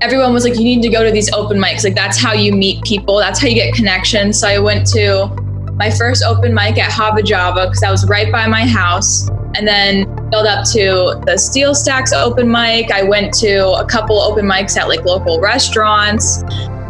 everyone 0.00 0.32
was 0.32 0.44
like, 0.44 0.56
you 0.56 0.64
need 0.64 0.82
to 0.82 0.88
go 0.88 1.04
to 1.04 1.10
these 1.10 1.32
open 1.32 1.58
mics. 1.58 1.84
Like 1.84 1.94
that's 1.94 2.18
how 2.18 2.32
you 2.32 2.52
meet 2.52 2.82
people. 2.84 3.18
That's 3.18 3.40
how 3.40 3.48
you 3.48 3.54
get 3.54 3.74
connections. 3.74 4.38
So 4.38 4.48
I 4.48 4.58
went 4.58 4.86
to 4.88 5.26
my 5.74 5.90
first 5.90 6.22
open 6.24 6.54
mic 6.54 6.78
at 6.78 6.90
Hava 6.90 7.22
Java 7.22 7.66
because 7.66 7.80
that 7.80 7.90
was 7.90 8.06
right 8.08 8.30
by 8.30 8.46
my 8.46 8.66
house. 8.66 9.28
And 9.56 9.66
then 9.66 10.04
built 10.30 10.46
up 10.46 10.66
to 10.72 11.20
the 11.24 11.36
SteelStacks 11.36 12.12
open 12.12 12.50
mic. 12.50 12.90
I 12.90 13.02
went 13.02 13.32
to 13.34 13.72
a 13.72 13.86
couple 13.86 14.20
open 14.20 14.44
mics 14.44 14.76
at 14.76 14.88
like 14.88 15.04
local 15.04 15.40
restaurants. 15.40 16.42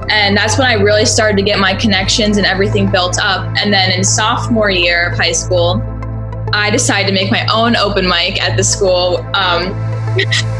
And 0.09 0.37
that's 0.37 0.59
when 0.59 0.67
I 0.67 0.75
really 0.75 1.05
started 1.05 1.37
to 1.37 1.43
get 1.43 1.59
my 1.59 1.75
connections 1.75 2.39
and 2.39 2.47
everything 2.47 2.91
built 2.91 3.19
up. 3.21 3.45
And 3.59 3.73
then 3.73 3.93
in 3.93 4.03
sophomore 4.03 4.71
year 4.71 5.11
of 5.11 5.19
high 5.19 5.33
school, 5.33 5.83
I 6.53 6.71
decided 6.71 7.09
to 7.09 7.15
make 7.15 7.31
my 7.31 7.47
own 7.53 7.77
open 7.77 8.09
mic 8.09 8.41
at 8.43 8.57
the 8.57 8.65
school. 8.65 9.19
Um, 9.35 9.75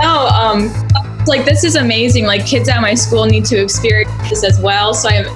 oh, 0.00 0.28
um, 0.28 1.24
like 1.26 1.44
this 1.44 1.64
is 1.64 1.76
amazing. 1.76 2.24
Like 2.24 2.46
kids 2.46 2.68
at 2.68 2.80
my 2.80 2.94
school 2.94 3.24
need 3.26 3.44
to 3.46 3.62
experience 3.62 4.10
this 4.28 4.44
as 4.44 4.60
well. 4.60 4.94
So 4.94 5.08
I'm 5.08 5.26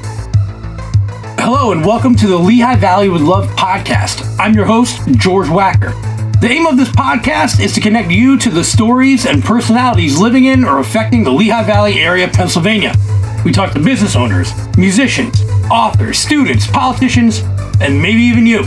Hello 1.39 1.73
and 1.73 1.85
welcome 1.85 2.15
to 2.17 2.29
the 2.29 2.37
Lehigh 2.39 2.77
Valley 2.77 3.09
with 3.09 3.21
Love 3.21 3.49
podcast. 3.51 4.37
I'm 4.39 4.55
your 4.55 4.65
host, 4.65 5.01
George 5.19 5.49
Wacker. 5.49 5.93
The 6.41 6.49
aim 6.49 6.67
of 6.67 6.77
this 6.77 6.89
podcast 6.89 7.61
is 7.61 7.73
to 7.75 7.81
connect 7.81 8.11
you 8.11 8.39
to 8.39 8.51
the 8.51 8.63
stories 8.63 9.27
and 9.27 9.43
personalities 9.43 10.19
living 10.19 10.45
in 10.45 10.65
or 10.65 10.79
affecting 10.79 11.25
the 11.25 11.33
Lehigh 11.33 11.65
Valley 11.65 12.01
area, 12.01 12.27
of 12.27 12.33
Pennsylvania. 12.33 12.95
We 13.45 13.51
talk 13.53 13.73
to 13.73 13.81
business 13.81 14.15
owners, 14.15 14.53
musicians, 14.77 15.43
authors, 15.71 16.19
students, 16.19 16.67
politicians, 16.69 17.41
and 17.81 18.01
maybe 18.01 18.23
even 18.23 18.47
you. 18.47 18.65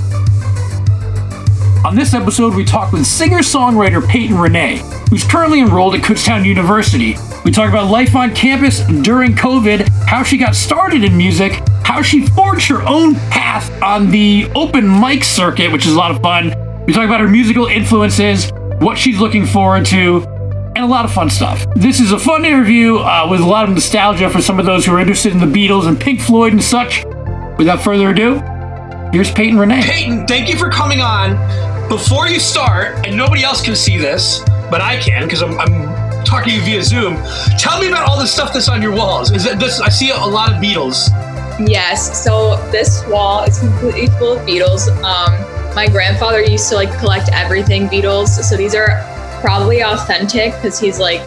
On 1.85 1.93
this 1.93 2.15
episode, 2.15 2.55
we 2.55 2.65
talk 2.65 2.91
with 2.91 3.05
singer 3.05 3.41
songwriter 3.41 4.03
Peyton 4.07 4.39
Renee, 4.39 4.81
who's 5.11 5.23
currently 5.23 5.59
enrolled 5.59 5.93
at 5.93 6.01
Kutztown 6.01 6.43
University. 6.43 7.15
We 7.43 7.51
talk 7.51 7.69
about 7.69 7.91
life 7.91 8.15
on 8.15 8.33
campus 8.33 8.79
during 9.03 9.33
COVID, 9.33 9.87
how 10.07 10.23
she 10.23 10.35
got 10.35 10.55
started 10.55 11.03
in 11.03 11.15
music, 11.15 11.61
how 11.83 12.01
she 12.01 12.25
forged 12.25 12.69
her 12.69 12.81
own 12.81 13.13
path 13.29 13.71
on 13.83 14.09
the 14.09 14.49
open 14.55 14.99
mic 14.99 15.23
circuit, 15.23 15.71
which 15.71 15.85
is 15.85 15.93
a 15.93 15.95
lot 15.95 16.09
of 16.09 16.23
fun. 16.23 16.55
We 16.87 16.93
talk 16.93 17.05
about 17.05 17.21
her 17.21 17.27
musical 17.27 17.67
influences, 17.67 18.51
what 18.79 18.97
she's 18.97 19.19
looking 19.19 19.45
forward 19.45 19.85
to, 19.85 20.23
and 20.75 20.79
a 20.79 20.87
lot 20.87 21.05
of 21.05 21.13
fun 21.13 21.29
stuff. 21.29 21.67
This 21.75 21.99
is 21.99 22.11
a 22.11 22.17
fun 22.17 22.45
interview 22.45 22.95
uh, 22.97 23.27
with 23.29 23.41
a 23.41 23.45
lot 23.45 23.69
of 23.69 23.75
nostalgia 23.75 24.31
for 24.31 24.41
some 24.41 24.59
of 24.59 24.65
those 24.65 24.87
who 24.87 24.95
are 24.95 24.99
interested 24.99 25.33
in 25.33 25.39
the 25.39 25.45
Beatles 25.45 25.85
and 25.85 26.01
Pink 26.01 26.19
Floyd 26.19 26.51
and 26.51 26.63
such. 26.63 27.05
Without 27.59 27.79
further 27.79 28.09
ado, 28.09 28.39
here's 29.13 29.31
Peyton 29.31 29.59
Renee. 29.59 29.83
Peyton, 29.83 30.25
thank 30.25 30.49
you 30.49 30.57
for 30.57 30.71
coming 30.71 30.99
on. 30.99 31.64
Before 31.89 32.27
you 32.27 32.39
start, 32.39 33.05
and 33.05 33.15
nobody 33.15 33.43
else 33.43 33.61
can 33.61 33.75
see 33.75 33.97
this, 33.97 34.39
but 34.71 34.81
I 34.81 34.97
can 34.97 35.23
because 35.23 35.43
I'm, 35.43 35.57
I'm 35.59 36.25
talking 36.25 36.49
to 36.49 36.55
you 36.57 36.61
via 36.63 36.83
Zoom. 36.83 37.15
Tell 37.59 37.79
me 37.79 37.87
about 37.87 38.09
all 38.09 38.19
the 38.19 38.25
stuff 38.25 38.51
that's 38.53 38.67
on 38.67 38.81
your 38.81 38.95
walls. 38.95 39.31
Is 39.31 39.45
it 39.45 39.59
this? 39.59 39.79
I 39.79 39.89
see 39.89 40.09
a 40.09 40.17
lot 40.17 40.51
of 40.51 40.61
Beatles. 40.61 41.09
Yes. 41.69 42.23
So 42.23 42.57
this 42.71 43.05
wall 43.07 43.43
is 43.43 43.59
completely 43.59 44.07
full 44.17 44.33
of 44.33 44.47
Beatles. 44.47 44.87
Um, 45.03 45.75
my 45.75 45.87
grandfather 45.87 46.41
used 46.41 46.69
to 46.69 46.75
like 46.75 46.97
collect 46.97 47.29
everything 47.31 47.87
Beatles. 47.87 48.29
So 48.29 48.57
these 48.57 48.73
are 48.73 49.03
probably 49.39 49.83
authentic 49.83 50.55
because 50.55 50.79
he's 50.79 50.99
like 50.99 51.21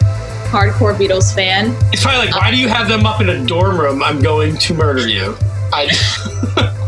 hardcore 0.49 0.93
Beatles 0.93 1.33
fan. 1.33 1.73
It's 1.93 2.03
probably 2.03 2.25
like, 2.25 2.35
why 2.35 2.51
do 2.51 2.57
you 2.57 2.67
have 2.67 2.89
them 2.89 3.05
up 3.05 3.21
in 3.21 3.29
a 3.29 3.45
dorm 3.45 3.79
room? 3.79 4.03
I'm 4.03 4.21
going 4.21 4.57
to 4.57 4.73
murder 4.73 5.07
you. 5.07 5.37
I. 5.71 6.75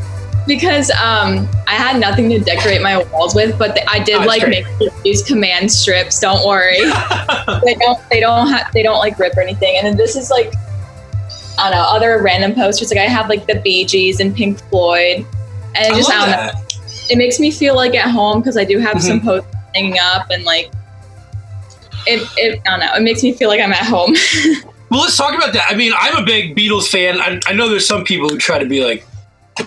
because 0.47 0.89
um, 0.91 1.47
I 1.67 1.73
had 1.75 1.99
nothing 1.99 2.29
to 2.31 2.39
decorate 2.39 2.81
my 2.81 3.03
walls 3.05 3.35
with, 3.35 3.57
but 3.59 3.77
I 3.87 3.99
did 3.99 4.15
Oh, 4.21 4.25
like 4.25 4.47
make 4.47 4.65
these 5.03 5.21
command 5.23 5.71
strips. 5.71 6.19
Don't 6.19 6.45
worry, 6.47 6.79
they 7.63 7.75
don't 7.75 7.99
they 8.09 8.19
don't 8.19 8.47
have 8.47 8.71
they 8.73 8.83
don't 8.83 8.99
like 8.99 9.17
rip 9.19 9.35
or 9.37 9.41
anything. 9.41 9.77
And 9.77 9.85
then 9.87 9.97
this 9.97 10.15
is 10.15 10.29
like 10.31 10.53
I 11.59 11.69
don't 11.69 11.77
know 11.79 11.85
other 11.85 12.21
random 12.21 12.53
posters. 12.55 12.89
Like 12.91 12.99
I 12.99 13.07
have 13.09 13.29
like 13.29 13.45
the 13.45 13.55
Bee 13.61 13.85
Gees 13.85 14.19
and 14.19 14.35
Pink 14.35 14.59
Floyd, 14.69 15.25
and 15.75 15.85
it 15.85 15.91
I 15.93 15.95
just 15.95 16.11
I 16.11 16.25
don't 16.25 16.55
know. 16.55 16.61
It 17.09 17.17
makes 17.17 17.39
me 17.39 17.51
feel 17.51 17.75
like 17.75 17.93
at 17.95 18.09
home 18.09 18.39
because 18.39 18.57
I 18.57 18.63
do 18.63 18.79
have 18.79 19.01
some 19.01 19.19
Mm-hmm. 19.19 19.27
posters 19.27 19.53
hanging 19.75 19.97
up 19.99 20.29
and 20.29 20.43
like 20.43 20.71
it, 22.07 22.27
it. 22.37 22.61
I 22.65 22.71
don't 22.71 22.79
know. 22.79 22.93
It 22.95 23.03
makes 23.03 23.21
me 23.21 23.33
feel 23.33 23.47
like 23.49 23.59
I'm 23.61 23.73
at 23.73 23.85
home. 23.85 24.15
Well, 24.91 24.99
let's 24.99 25.15
talk 25.15 25.33
about 25.33 25.53
that. 25.53 25.67
I 25.69 25.75
mean, 25.75 25.93
I'm 25.97 26.21
a 26.21 26.25
big 26.25 26.53
Beatles 26.53 26.89
fan. 26.89 27.21
I, 27.21 27.39
I 27.47 27.53
know 27.53 27.69
there's 27.69 27.87
some 27.87 28.03
people 28.03 28.27
who 28.27 28.37
try 28.37 28.59
to 28.59 28.65
be 28.65 28.83
like, 28.83 29.05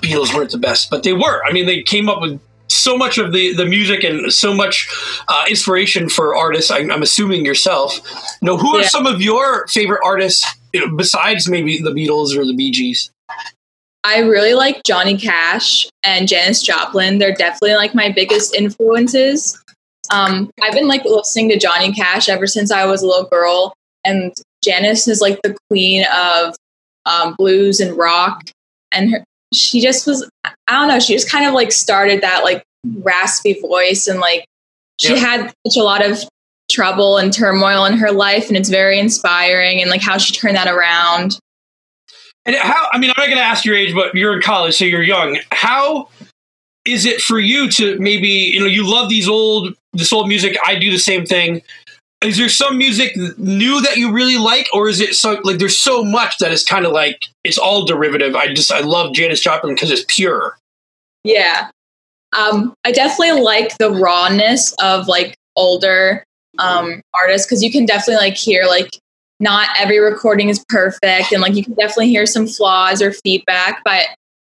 the 0.01 0.07
Beatles 0.07 0.35
weren't 0.35 0.51
the 0.51 0.59
best, 0.59 0.91
but 0.91 1.03
they 1.03 1.13
were. 1.13 1.45
I 1.45 1.53
mean, 1.53 1.67
they 1.67 1.83
came 1.83 2.09
up 2.09 2.21
with 2.21 2.41
so 2.69 2.97
much 2.97 3.19
of 3.19 3.33
the, 3.33 3.55
the 3.55 3.67
music 3.67 4.03
and 4.05 4.33
so 4.33 4.55
much 4.55 4.89
uh, 5.29 5.45
inspiration 5.49 6.09
for 6.09 6.35
artists. 6.35 6.71
I, 6.71 6.79
I'm 6.79 7.03
assuming 7.03 7.45
yourself. 7.45 7.99
You 8.41 8.47
know, 8.47 8.57
who 8.57 8.77
are 8.77 8.83
Yeah. 8.83 8.89
some 8.89 9.07
of 9.07 9.21
your 9.21 9.67
favorite 9.69 10.01
artists 10.05 10.45
you 10.73 10.81
know, 10.81 10.97
besides 10.97 11.49
maybe 11.49 11.79
the 11.81 11.91
Beatles 11.91 12.37
or 12.37 12.45
the 12.45 12.55
Bee 12.55 12.71
Gees? 12.73 13.11
I 14.03 14.19
really 14.21 14.55
like 14.55 14.83
Johnny 14.85 15.17
Cash 15.17 15.89
and 16.03 16.29
Janis 16.29 16.63
Joplin. 16.63 17.19
They're 17.19 17.35
definitely 17.35 17.77
like 17.77 17.95
my 17.95 18.11
biggest 18.13 18.55
influences. 18.55 19.59
Um, 20.11 20.51
I've 20.63 20.75
been 20.75 20.89
like 20.89 21.05
listening 21.05 21.49
to 21.51 21.59
Johnny 21.59 21.93
Cash 21.93 22.29
ever 22.29 22.47
since 22.47 22.71
I 22.71 22.85
was 22.85 23.03
a 23.03 23.07
little 23.07 23.25
girl, 23.29 23.73
and 24.05 24.33
Janis 24.63 25.09
is 25.09 25.21
like 25.23 25.41
the 25.43 25.57
queen 25.71 26.05
of 26.15 26.55
um, 27.07 27.35
blues 27.39 27.81
and 27.81 27.97
rock. 27.97 28.43
And 28.93 29.11
her, 29.11 29.25
she 29.55 29.81
just 29.81 30.07
was, 30.07 30.29
I 30.45 30.53
don't 30.69 30.89
know, 30.89 30.99
she 30.99 31.15
just 31.15 31.31
kind 31.31 31.47
of 31.47 31.55
like 31.55 31.73
started 31.73 32.23
that 32.23 32.45
like 32.45 32.65
raspy 33.03 33.59
voice, 33.61 34.07
and 34.07 34.21
like 34.21 34.45
she 35.01 35.13
Yeah. 35.15 35.19
had 35.19 35.55
such 35.67 35.81
a 35.81 35.83
lot 35.83 36.05
of 36.05 36.19
trouble 36.71 37.19
and 37.19 37.33
turmoil 37.33 37.85
in 37.85 37.95
her 37.99 38.13
life, 38.13 38.49
and 38.49 38.57
it's 38.57 38.69
very 38.69 38.99
inspiring, 38.99 39.81
and 39.81 39.91
like 39.91 40.03
how 40.03 40.19
she 40.19 40.35
turned 40.35 40.57
that 40.57 40.69
around. 40.69 41.39
And 42.47 42.57
how, 42.57 42.89
I 42.93 42.99
mean, 42.99 43.11
I'm 43.11 43.23
not 43.23 43.27
going 43.27 43.39
to 43.39 43.45
ask 43.45 43.65
your 43.65 43.77
age, 43.77 43.95
but 43.95 44.15
you're 44.15 44.35
in 44.35 44.43
college, 44.43 44.75
so 44.77 44.85
you're 44.85 45.03
young. 45.03 45.39
How 45.53 46.09
is 46.85 47.07
it 47.07 47.23
for 47.23 47.39
you 47.39 47.71
to 47.71 47.99
maybe, 47.99 48.29
you 48.29 48.61
know, 48.61 48.67
you 48.67 48.87
love 48.87 49.09
these 49.09 49.27
old, 49.27 49.75
this 49.95 50.13
old 50.13 50.29
music. 50.29 50.57
I 50.67 50.75
do 50.75 50.91
the 50.91 50.99
same 50.99 51.25
thing. 51.25 51.63
Is 52.25 52.37
there 52.37 52.49
some 52.49 52.79
music 52.79 53.17
new 53.39 53.81
that 53.83 53.97
you 53.97 54.13
really 54.13 54.39
like, 54.39 54.67
or 54.73 54.89
is 54.89 55.01
it 55.01 55.15
so 55.15 55.41
like 55.45 55.59
there's 55.59 55.79
so 55.79 56.05
much 56.05 56.39
that 56.39 56.53
is 56.53 56.65
kind 56.65 56.87
of 56.87 56.93
like 56.93 57.27
it's 57.45 57.59
all 57.59 57.85
derivative? 57.85 58.35
I 58.35 58.53
just 58.53 58.73
I 58.73 58.81
love 58.81 59.15
Janis 59.15 59.41
Joplin 59.41 59.75
because 59.75 59.91
it's 59.91 60.05
pure. 60.09 60.57
Yeah. 61.25 61.71
Um, 62.37 62.75
I 62.85 62.93
definitely 62.93 63.43
like 63.43 63.79
the 63.79 63.91
rawness 63.91 64.75
of 64.83 65.07
like 65.07 65.37
older 65.57 66.25
um, 66.59 67.01
artists 67.13 67.47
because 67.47 67.63
you 67.63 67.71
can 67.71 67.87
definitely 67.87 68.17
like 68.17 68.37
hear 68.37 68.65
like 68.67 68.99
not 69.41 69.69
every 69.79 69.99
recording 69.99 70.49
is 70.49 70.65
perfect 70.69 71.33
and 71.33 71.43
like 71.43 71.55
you 71.55 71.65
can 71.65 71.75
definitely 71.75 72.09
hear 72.09 72.27
some 72.27 72.47
flaws 72.47 73.03
or 73.03 73.13
feedback. 73.13 73.83
But 73.85 74.07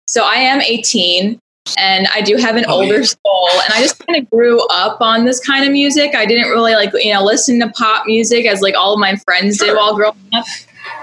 so 0.08 0.24
I 0.24 0.36
am 0.36 0.62
18 0.62 1.40
and 1.78 2.08
I 2.14 2.22
do 2.22 2.38
have 2.38 2.56
an 2.56 2.66
Oh, 2.68 2.82
older 2.82 3.00
yeah. 3.00 3.04
soul 3.04 3.50
and 3.64 3.74
I 3.74 3.82
just 3.82 4.00
kind 4.06 4.22
of 4.22 4.30
grew 4.30 4.66
up 4.68 5.02
on 5.02 5.26
this 5.26 5.40
kind 5.40 5.66
of 5.66 5.72
music. 5.72 6.16
I 6.16 6.26
didn't 6.26 6.50
really 6.50 6.74
like, 6.76 6.92
you 6.94 7.14
know, 7.14 7.24
listen 7.24 7.60
to 7.60 7.70
pop 7.70 8.06
music 8.06 8.46
as 8.46 8.62
like 8.62 8.76
all 8.76 8.94
of 8.94 9.00
my 9.00 9.16
friends 9.18 9.58
did 9.58 9.76
while 9.76 9.96
growing 9.96 10.16
up. 10.34 10.46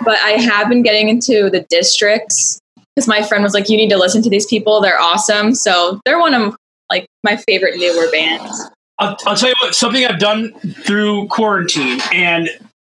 But 0.04 0.18
I 0.18 0.32
have 0.32 0.68
been 0.68 0.82
getting 0.82 1.08
into 1.08 1.50
the 1.50 1.60
districts 1.68 2.60
because 2.94 3.08
my 3.08 3.22
friend 3.22 3.42
was 3.42 3.54
like, 3.54 3.68
"You 3.68 3.76
need 3.76 3.88
to 3.90 3.96
listen 3.98 4.22
to 4.22 4.30
these 4.30 4.46
people; 4.46 4.80
they're 4.80 5.00
awesome." 5.00 5.54
So 5.54 6.00
they're 6.04 6.18
one 6.20 6.34
of 6.34 6.54
like 6.90 7.06
my 7.24 7.36
favorite 7.36 7.76
newer 7.78 8.10
bands. 8.12 8.70
I'll, 8.98 9.16
I'll 9.26 9.36
tell 9.36 9.48
you 9.48 9.54
what, 9.60 9.74
something 9.74 10.04
I've 10.04 10.20
done 10.20 10.52
through 10.84 11.26
quarantine, 11.28 12.00
and 12.12 12.48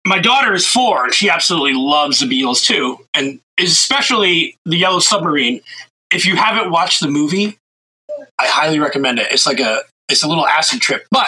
my 0.06 0.18
daughter 0.18 0.54
is 0.54 0.66
four, 0.66 1.04
and 1.04 1.12
she 1.14 1.28
absolutely 1.28 1.74
loves 1.74 2.20
the 2.20 2.26
Beatles 2.26 2.64
too, 2.64 2.98
and 3.12 3.38
especially 3.58 4.56
the 4.64 4.76
Yellow 4.76 5.00
Submarine. 5.00 5.60
If 6.12 6.26
you 6.26 6.36
haven't 6.36 6.70
watched 6.70 7.00
the 7.00 7.08
movie, 7.08 7.58
I 8.38 8.46
highly 8.46 8.78
recommend 8.78 9.18
it. 9.18 9.30
It's 9.30 9.46
like 9.46 9.60
a 9.60 9.82
it's 10.08 10.22
a 10.22 10.28
little 10.28 10.46
acid 10.46 10.80
trip, 10.80 11.06
but 11.10 11.26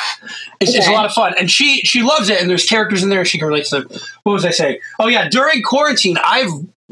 it's, 0.60 0.74
it's 0.74 0.88
a 0.88 0.92
lot 0.92 1.04
of 1.04 1.12
fun, 1.12 1.34
and 1.38 1.50
she 1.50 1.78
she 1.78 2.02
loves 2.02 2.28
it. 2.30 2.40
And 2.40 2.48
there's 2.48 2.64
characters 2.64 3.02
in 3.02 3.10
there 3.10 3.24
she 3.24 3.38
can 3.38 3.48
relate 3.48 3.66
to 3.66 3.80
them. 3.80 4.00
What 4.22 4.32
was 4.32 4.44
I 4.44 4.50
saying? 4.50 4.80
Oh 4.98 5.08
yeah, 5.08 5.28
during 5.28 5.62
quarantine, 5.62 6.16
I've 6.24 6.50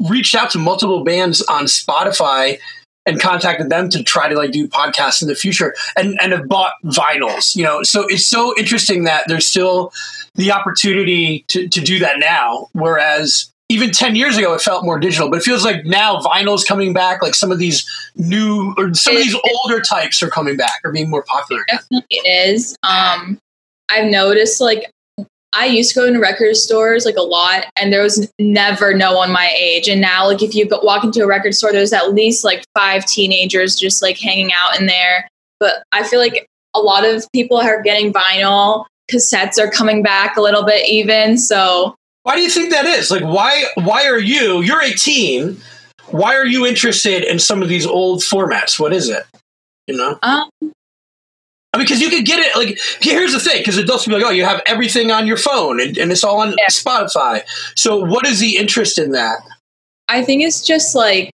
reached 0.09 0.35
out 0.35 0.51
to 0.51 0.59
multiple 0.59 1.03
bands 1.03 1.41
on 1.43 1.65
Spotify 1.65 2.59
and 3.05 3.19
contacted 3.19 3.69
them 3.69 3.89
to 3.89 4.03
try 4.03 4.29
to 4.29 4.35
like 4.35 4.51
do 4.51 4.67
podcasts 4.67 5.21
in 5.21 5.27
the 5.27 5.35
future 5.35 5.73
and 5.95 6.19
and 6.21 6.31
have 6.31 6.47
bought 6.47 6.73
vinyls 6.85 7.55
you 7.55 7.63
know 7.63 7.81
so 7.81 8.05
it's 8.07 8.27
so 8.27 8.53
interesting 8.57 9.05
that 9.05 9.23
there's 9.27 9.47
still 9.47 9.91
the 10.35 10.51
opportunity 10.51 11.43
to, 11.47 11.67
to 11.69 11.81
do 11.81 11.99
that 11.99 12.19
now 12.19 12.67
whereas 12.73 13.51
even 13.69 13.91
10 13.91 14.15
years 14.15 14.37
ago 14.37 14.53
it 14.53 14.61
felt 14.61 14.83
more 14.83 14.99
digital 14.99 15.29
but 15.29 15.37
it 15.37 15.43
feels 15.43 15.63
like 15.63 15.85
now 15.85 16.17
vinyl's 16.19 16.63
coming 16.63 16.93
back 16.93 17.21
like 17.21 17.35
some 17.35 17.51
of 17.51 17.59
these 17.59 17.87
new 18.15 18.73
or 18.77 18.93
some 18.93 19.15
of 19.15 19.23
these 19.23 19.35
older 19.63 19.81
types 19.81 20.21
are 20.21 20.29
coming 20.29 20.57
back 20.57 20.81
or 20.83 20.91
being 20.91 21.09
more 21.09 21.23
popular 21.23 21.63
Definitely 21.69 22.17
is. 22.25 22.75
Um, 22.83 23.39
I've 23.89 24.09
noticed 24.09 24.61
like 24.61 24.91
I 25.53 25.65
used 25.65 25.93
to 25.93 25.99
go 25.99 26.05
into 26.05 26.19
record 26.19 26.55
stores 26.55 27.05
like 27.05 27.15
a 27.15 27.23
lot, 27.23 27.65
and 27.75 27.91
there 27.91 28.03
was 28.03 28.31
never 28.37 28.93
no 28.93 29.15
one 29.15 29.31
my 29.31 29.51
age. 29.57 29.87
And 29.87 29.99
now, 29.99 30.27
like 30.27 30.43
if 30.43 30.53
you 30.53 30.67
go, 30.67 30.79
walk 30.81 31.03
into 31.03 31.23
a 31.23 31.27
record 31.27 31.55
store, 31.55 31.71
there's 31.71 31.91
at 31.91 32.13
least 32.13 32.43
like 32.43 32.63
five 32.77 33.05
teenagers 33.05 33.75
just 33.75 34.03
like 34.03 34.19
hanging 34.19 34.51
out 34.53 34.79
in 34.79 34.85
there. 34.85 35.27
But 35.59 35.83
I 35.91 36.03
feel 36.03 36.19
like 36.19 36.45
a 36.75 36.79
lot 36.79 37.03
of 37.03 37.25
people 37.33 37.57
are 37.57 37.81
getting 37.81 38.13
vinyl 38.13 38.85
cassettes 39.11 39.57
are 39.57 39.71
coming 39.71 40.03
back 40.03 40.37
a 40.37 40.41
little 40.41 40.63
bit 40.63 40.87
even. 40.87 41.35
So 41.37 41.95
Why 42.29 42.35
do 42.35 42.43
you 42.43 42.49
think 42.51 42.69
that 42.69 42.85
is? 42.85 43.09
Like, 43.09 43.23
why 43.23 43.63
why 43.73 44.05
are 44.05 44.19
you? 44.19 44.61
You're 44.61 44.83
18. 44.83 45.59
Why 46.09 46.35
are 46.35 46.45
you 46.45 46.63
interested 46.63 47.23
in 47.23 47.39
some 47.39 47.63
of 47.63 47.69
these 47.69 47.87
old 47.87 48.21
formats? 48.21 48.79
What 48.79 48.93
is 48.93 49.09
it? 49.09 49.23
You 49.87 49.97
know, 49.97 50.19
um, 50.21 50.47
I 50.61 50.61
mean, 50.61 50.71
because 51.79 51.99
you 51.99 52.11
could 52.11 52.25
get 52.27 52.37
it. 52.37 52.55
Like, 52.55 52.77
here's 53.01 53.33
the 53.33 53.39
thing: 53.39 53.57
because 53.57 53.79
adults 53.79 54.05
will 54.05 54.13
be 54.13 54.21
like, 54.21 54.29
"Oh, 54.29 54.31
you 54.31 54.45
have 54.45 54.61
everything 54.67 55.09
on 55.09 55.25
your 55.25 55.37
phone, 55.37 55.81
and, 55.81 55.97
and 55.97 56.11
it's 56.11 56.23
all 56.23 56.39
on 56.41 56.49
Yeah. 56.49 56.67
Spotify." 56.69 57.41
So, 57.75 58.05
what 58.05 58.27
is 58.27 58.39
the 58.39 58.57
interest 58.57 58.99
in 58.99 59.13
that? 59.13 59.39
I 60.07 60.23
think 60.23 60.43
it's 60.43 60.63
just 60.63 60.93
like, 60.93 61.31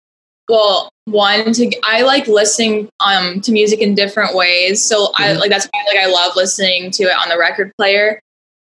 well, 0.51 0.91
one 1.07 1.55
to 1.55 1.73
I 1.85 2.03
like 2.03 2.27
listening 2.27 2.91
um 3.01 3.41
to 3.41 3.51
music 3.51 3.81
in 3.81 3.95
different 3.95 4.35
ways. 4.35 4.87
So 4.87 5.11
I 5.17 5.29
Mhm. 5.29 5.39
like 5.39 5.49
that's 5.49 5.67
why 5.73 5.85
like 5.89 6.05
I 6.05 6.11
love 6.11 6.37
listening 6.37 6.91
to 6.91 7.05
it 7.05 7.17
on 7.17 7.31
the 7.31 7.39
record 7.39 7.73
player. 7.79 8.21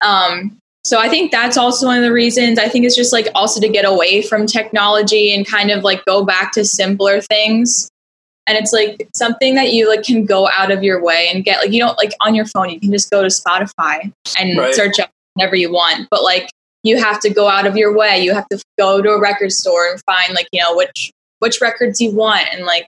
Um, 0.02 0.60
so 0.84 1.00
I 1.00 1.10
think 1.10 1.32
that's 1.32 1.58
also 1.58 1.86
one 1.88 1.98
of 1.98 2.04
the 2.04 2.12
reasons. 2.12 2.58
I 2.58 2.68
think 2.68 2.86
it's 2.86 2.96
just 2.96 3.14
like 3.14 3.28
also 3.36 3.60
to 3.62 3.68
get 3.70 3.86
away 3.86 4.22
from 4.22 4.46
technology 4.48 5.34
and 5.34 5.46
kind 5.48 5.70
of 5.72 5.84
like 5.84 6.04
go 6.06 6.24
back 6.26 6.52
to 6.54 6.66
simpler 6.66 7.22
things. 7.22 7.90
And 8.48 8.58
it's 8.58 8.74
like 8.74 9.08
something 9.16 9.54
that 9.56 9.72
you 9.74 9.88
like 9.88 10.04
can 10.04 10.26
go 10.26 10.50
out 10.50 10.72
of 10.72 10.84
your 10.84 11.02
way 11.04 11.30
and 11.32 11.44
get 11.46 11.60
like 11.60 11.72
you 11.72 11.80
don't 11.80 11.98
like 11.98 12.12
on 12.22 12.34
your 12.34 12.46
phone 12.48 12.70
you 12.72 12.80
can 12.80 12.92
just 12.92 13.12
go 13.12 13.22
to 13.22 13.28
Spotify 13.28 14.12
and 14.40 14.58
Right. 14.58 14.74
search 14.74 15.00
up 15.00 15.10
whatever 15.36 15.56
you 15.56 15.72
want. 15.72 16.08
But 16.10 16.24
like 16.24 16.50
you 16.84 16.98
have 16.98 17.20
to 17.22 17.30
go 17.30 17.48
out 17.48 17.68
of 17.68 17.78
your 17.78 17.96
way. 17.96 18.20
You 18.24 18.34
have 18.34 18.48
to 18.50 18.60
go 18.80 19.02
to 19.04 19.10
a 19.12 19.20
record 19.22 19.52
store 19.52 19.92
and 19.92 20.02
find 20.06 20.34
like, 20.34 20.48
you 20.52 20.60
know, 20.62 20.76
which 20.76 21.12
which 21.40 21.62
records 21.62 22.02
you 22.02 22.12
want 22.12 22.48
and 22.52 22.66
like 22.66 22.88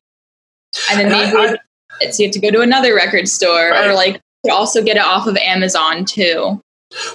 and 0.90 1.00
then 1.00 1.06
And 1.08 1.16
I- 1.16 1.46
maybe 1.46 1.58
it's 2.02 2.20
you 2.20 2.26
have 2.26 2.34
to 2.34 2.40
go 2.40 2.50
to 2.50 2.62
another 2.62 2.96
record 2.96 3.28
store 3.30 3.70
Right. 3.70 3.86
or 3.88 3.94
like 3.94 4.16
you 4.16 4.20
could 4.46 4.52
also 4.54 4.82
get 4.84 4.98
it 4.98 5.04
off 5.04 5.28
of 5.28 5.38
Amazon 5.38 6.06
too. 6.06 6.60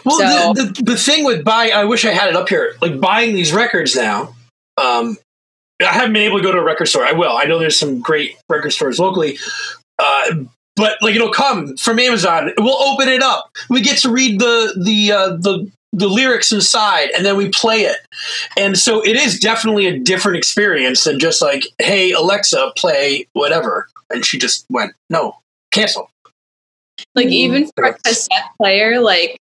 Well, 0.05 0.19
So- 0.19 0.53
the, 0.55 0.65
the 0.65 0.83
the 0.83 0.97
thing 0.97 1.25
with 1.25 1.45
buy, 1.45 1.71
I 1.71 1.85
wish 1.85 2.05
I 2.05 2.11
had 2.13 2.29
it 2.29 2.37
up 2.37 2.49
here. 2.49 2.75
Like 2.81 3.01
buying 3.01 3.35
these 3.35 3.53
records 3.53 3.95
now. 3.97 4.35
Um, 4.77 5.17
I 5.81 5.87
haven't 5.93 6.13
been 6.13 6.23
able 6.23 6.39
to 6.39 6.43
go 6.43 6.53
to 6.53 6.59
a 6.59 6.65
record 6.65 6.87
store. 6.87 7.05
I 7.05 7.13
will. 7.13 7.37
I 7.37 7.45
know 7.45 7.59
there's 7.59 7.79
some 7.79 8.01
great 8.01 8.37
record 8.49 8.71
stores 8.71 8.99
locally. 8.99 9.39
Uh, 9.99 10.45
but 10.77 10.97
like 11.03 11.15
it'll 11.15 11.33
come 11.33 11.77
from 11.77 11.99
Amazon. 11.99 12.53
We'll 12.59 12.81
open 12.83 13.09
it 13.09 13.23
up. 13.23 13.51
We 13.69 13.81
get 13.81 13.99
to 13.99 14.11
read 14.11 14.41
the 14.41 14.75
the 14.85 15.13
uh, 15.13 15.29
the 15.37 15.71
the 15.93 16.07
lyrics 16.07 16.53
inside, 16.53 17.11
and 17.17 17.25
then 17.25 17.37
we 17.37 17.49
play 17.49 17.83
it. 17.83 17.97
And 18.57 18.79
so 18.79 19.05
it 19.05 19.17
is 19.17 19.41
definitely 19.41 19.87
a 19.87 19.99
different 19.99 20.37
experience 20.39 21.05
than 21.05 21.19
just 21.19 21.43
like, 21.43 21.65
"Hey 21.79 22.13
Alexa, 22.13 22.73
play 22.77 23.27
whatever," 23.33 23.89
and 24.11 24.25
she 24.25 24.39
just 24.39 24.65
went, 24.71 24.93
"No, 25.11 25.37
cancel." 25.73 26.11
Like 27.15 27.29
even 27.29 27.71
for 27.75 27.85
a 27.85 27.95
cassette 27.95 28.51
player, 28.61 29.01
like 29.01 29.39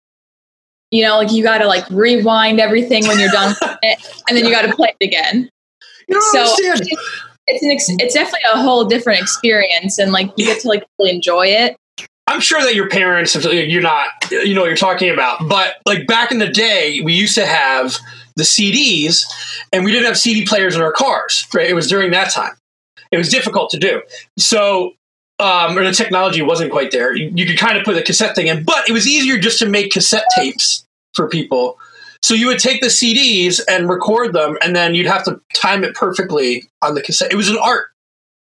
you 0.93 1.03
know, 1.03 1.17
like 1.17 1.33
you 1.33 1.43
gotta 1.43 1.67
like 1.67 1.89
rewind 1.91 2.61
everything 2.61 3.07
when 3.09 3.19
you're 3.19 3.31
done 3.33 3.57
it 3.83 4.23
and 4.29 4.37
then 4.39 4.45
you 4.45 4.53
gotta 4.53 4.75
play 4.77 4.95
it 5.01 5.05
again. 5.05 5.49
You 6.09 6.15
don't 6.15 6.33
So 6.33 6.41
understand. 6.41 6.89
it's 7.49 7.63
an 7.65 7.71
ex- 7.71 7.89
it's 7.89 8.15
definitely 8.15 8.41
a 8.53 8.59
whole 8.63 8.85
different 8.85 9.21
experience 9.21 9.99
and 9.99 10.13
like 10.13 10.31
you 10.37 10.47
get 10.47 10.61
to 10.61 10.69
like 10.69 10.85
really 11.01 11.11
enjoy 11.13 11.47
it. 11.49 11.77
I'm 12.29 12.41
sure 12.41 12.61
that 12.63 12.77
your 12.77 12.89
parents, 12.89 13.35
you're 13.35 13.83
not, 13.83 14.07
you 14.31 14.55
know 14.55 14.61
what 14.61 14.69
you're 14.69 14.77
talking 14.77 15.11
about. 15.11 15.49
But 15.49 15.77
like 15.87 16.07
back 16.07 16.31
in 16.31 16.39
the 16.39 16.49
day, 16.49 17.01
we 17.03 17.15
used 17.15 17.35
to 17.35 17.45
have 17.45 17.97
the 18.37 18.45
CDs, 18.45 19.25
and 19.73 19.85
we 19.85 19.91
didn't 19.91 20.07
have 20.07 20.17
CD 20.17 20.47
players 20.47 20.77
in 20.77 20.83
our 20.83 20.93
cars. 20.93 21.47
Right? 21.53 21.69
It 21.69 21.75
was 21.75 21.89
during 21.89 22.13
that 22.13 22.31
time. 22.31 22.53
It 23.11 23.19
was 23.19 23.29
difficult 23.29 23.71
to 23.71 23.79
do. 23.79 24.03
So, 24.39 24.93
um, 25.43 25.77
or 25.77 25.85
the 25.85 25.93
technology 25.93 26.43
wasn't 26.43 26.71
quite 26.71 26.91
there. 26.91 27.15
You, 27.15 27.31
you 27.35 27.47
could 27.47 27.59
kind 27.59 27.77
of 27.77 27.85
put 27.85 27.95
the 27.95 28.03
cassette 28.03 28.35
thing 28.35 28.47
in, 28.47 28.65
but 28.65 28.89
it 28.89 28.93
was 28.93 29.07
easier 29.07 29.39
just 29.39 29.59
to 29.59 29.67
make 29.69 29.93
cassette 29.93 30.25
tapes 30.35 30.85
for 31.15 31.29
people. 31.29 31.79
So 32.23 32.35
you 32.35 32.47
would 32.47 32.61
take 32.61 32.81
the 32.81 32.87
CDs 32.87 33.61
and 33.69 33.89
record 33.89 34.33
them, 34.33 34.57
and 34.63 34.77
then 34.77 34.95
you'd 34.95 35.07
have 35.09 35.25
to 35.25 35.41
time 35.55 35.83
it 35.83 35.95
perfectly 35.95 36.65
on 36.81 36.95
the 36.95 37.03
cassette. 37.03 37.33
It 37.33 37.37
was 37.37 37.49
an 37.49 37.59
art. 37.61 37.87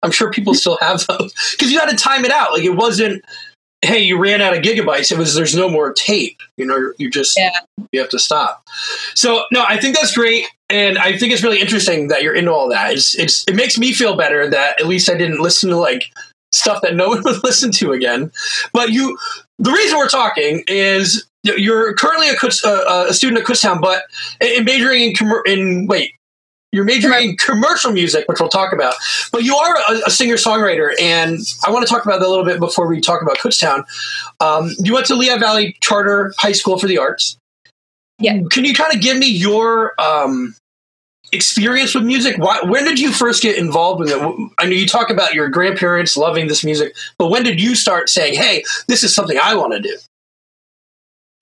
I'm 0.04 0.10
sure 0.12 0.30
people 0.30 0.54
still 0.54 0.78
have 0.80 1.04
those 1.06 1.32
because 1.52 1.72
you 1.72 1.78
had 1.78 1.90
to 1.90 1.96
time 1.96 2.24
it 2.24 2.30
out. 2.30 2.52
Like 2.52 2.62
it 2.64 2.76
wasn't 2.76 3.24
hey, 3.84 3.98
you 3.98 4.16
ran 4.16 4.40
out 4.40 4.56
of 4.56 4.62
gigabytes. 4.62 5.10
It 5.10 5.18
was 5.18 5.34
there's 5.34 5.56
no 5.56 5.68
more 5.68 5.92
tape. 5.92 6.40
You 6.56 6.64
know, 6.66 6.92
you 6.98 7.10
just 7.10 7.36
Yeah. 7.36 7.50
you 7.90 8.00
have 8.00 8.10
to 8.10 8.18
stop. 8.18 8.64
So 9.14 9.44
no, 9.52 9.64
I 9.68 9.78
think 9.80 9.96
that's 9.96 10.14
great, 10.14 10.46
and 10.70 10.98
I 10.98 11.18
think 11.18 11.32
it's 11.32 11.42
really 11.42 11.60
interesting 11.60 12.08
that 12.08 12.22
you're 12.22 12.34
into 12.34 12.52
all 12.52 12.68
that. 12.70 12.92
It's 12.92 13.14
it's 13.16 13.44
it 13.48 13.56
makes 13.56 13.78
me 13.78 13.92
feel 13.92 14.16
better 14.16 14.48
that 14.48 14.80
at 14.80 14.86
least 14.86 15.10
I 15.10 15.14
didn't 15.14 15.40
listen 15.40 15.70
to 15.70 15.76
like 15.76 16.04
stuff 16.52 16.82
that 16.82 16.94
no 16.94 17.08
one 17.10 17.22
would 17.24 17.42
listen 17.42 17.70
to 17.72 17.92
again. 17.92 18.30
But 18.72 18.90
you, 18.90 19.18
the 19.58 19.72
reason 19.72 19.98
we're 19.98 20.08
talking 20.08 20.64
is 20.68 21.26
you're 21.42 21.94
currently 21.94 22.28
a, 22.28 22.34
Kuts- 22.34 22.64
uh, 22.64 23.06
a 23.08 23.14
student 23.14 23.40
at 23.40 23.46
Kutztown, 23.46 23.80
but 23.80 24.04
in 24.40 24.64
majoring 24.64 25.02
in 25.02 25.12
commer- 25.14 25.46
in 25.46 25.86
wait. 25.86 26.12
You're 26.74 26.84
majoring 26.84 27.30
in 27.30 27.36
commercial 27.36 27.92
music, 27.92 28.26
which 28.28 28.40
we'll 28.40 28.48
talk 28.48 28.72
about, 28.72 28.94
but 29.30 29.42
you 29.42 29.54
are 29.54 29.76
a, 29.90 30.06
a 30.06 30.10
singer 30.10 30.36
songwriter, 30.36 30.98
and 30.98 31.38
I 31.66 31.70
want 31.70 31.86
to 31.86 31.92
talk 31.92 32.06
about 32.06 32.20
that 32.20 32.26
a 32.26 32.30
little 32.30 32.46
bit 32.46 32.60
before 32.60 32.86
we 32.86 32.98
talk 32.98 33.20
about 33.20 33.36
Kutztown. 33.36 33.84
Um, 34.40 34.70
you 34.78 34.94
went 34.94 35.04
to 35.08 35.14
Lehigh 35.14 35.36
Valley 35.36 35.76
Charter 35.82 36.32
High 36.38 36.52
School 36.52 36.78
for 36.78 36.86
the 36.86 36.96
Arts. 36.96 37.36
Yeah. 38.18 38.40
Can 38.50 38.64
you 38.64 38.72
kind 38.72 38.94
of 38.94 39.02
give 39.02 39.18
me 39.18 39.26
your 39.26 40.00
um, 40.00 40.54
experience 41.32 41.94
with 41.94 42.04
music? 42.04 42.36
Why, 42.38 42.60
when 42.62 42.84
did 42.84 43.00
you 43.00 43.10
first 43.10 43.42
get 43.42 43.56
involved 43.56 44.00
with 44.00 44.10
it? 44.10 44.50
I 44.58 44.66
know 44.66 44.72
you 44.72 44.86
talk 44.86 45.10
about 45.10 45.34
your 45.34 45.48
grandparents 45.48 46.16
loving 46.16 46.46
this 46.46 46.62
music, 46.62 46.94
but 47.18 47.28
when 47.28 47.42
did 47.42 47.60
you 47.60 47.74
start 47.74 48.08
saying, 48.08 48.34
"Hey, 48.34 48.62
this 48.88 49.02
is 49.02 49.14
something 49.14 49.38
I 49.42 49.54
want 49.54 49.72
to 49.72 49.80
do"? 49.80 49.96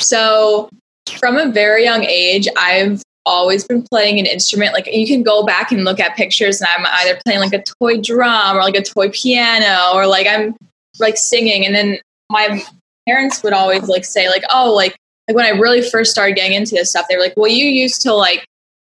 So 0.00 0.70
from 1.18 1.36
a 1.36 1.50
very 1.50 1.84
young 1.84 2.04
age, 2.04 2.46
I've 2.56 3.02
always 3.26 3.64
been 3.64 3.82
playing 3.82 4.18
an 4.18 4.26
instrument. 4.26 4.72
Like 4.72 4.88
you 4.92 5.06
can 5.06 5.22
go 5.22 5.44
back 5.44 5.72
and 5.72 5.84
look 5.84 6.00
at 6.00 6.16
pictures, 6.16 6.60
and 6.60 6.68
I'm 6.76 6.86
either 7.00 7.20
playing 7.24 7.40
like 7.40 7.52
a 7.52 7.62
toy 7.80 8.00
drum 8.00 8.56
or 8.56 8.62
like 8.62 8.76
a 8.76 8.82
toy 8.82 9.10
piano, 9.10 9.92
or 9.94 10.06
like 10.06 10.26
I'm 10.26 10.56
like 10.98 11.16
singing. 11.16 11.66
And 11.66 11.74
then 11.74 11.98
my 12.30 12.62
parents 13.08 13.42
would 13.42 13.52
always 13.52 13.88
like 13.88 14.04
say 14.04 14.28
like, 14.28 14.44
oh, 14.50 14.72
like 14.72 14.96
like 15.28 15.36
when 15.36 15.46
I 15.46 15.50
really 15.50 15.82
first 15.82 16.10
started 16.10 16.36
getting 16.36 16.54
into 16.54 16.74
this 16.74 16.90
stuff, 16.90 17.06
they 17.08 17.16
were 17.16 17.22
like, 17.22 17.36
well, 17.36 17.50
you 17.50 17.66
used 17.66 18.02
to 18.02 18.14
like 18.14 18.46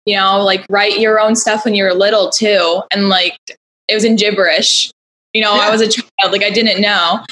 you 0.09 0.17
know 0.17 0.43
like 0.43 0.65
write 0.71 0.99
your 0.99 1.21
own 1.21 1.37
stuff 1.37 1.67
when 1.67 1.75
you 1.75 1.85
were 1.85 1.93
little 1.93 2.31
too, 2.31 2.81
and 2.91 3.11
like 3.11 3.39
it 3.89 3.95
was 3.95 4.05
in 4.05 4.17
gibberish. 4.17 4.91
You 5.35 5.43
know, 5.43 5.53
I 5.53 5.71
was 5.71 5.83
a 5.83 5.89
child, 5.89 6.33
like 6.33 6.43
I 6.43 6.49
didn't 6.49 6.81
know. 6.81 7.23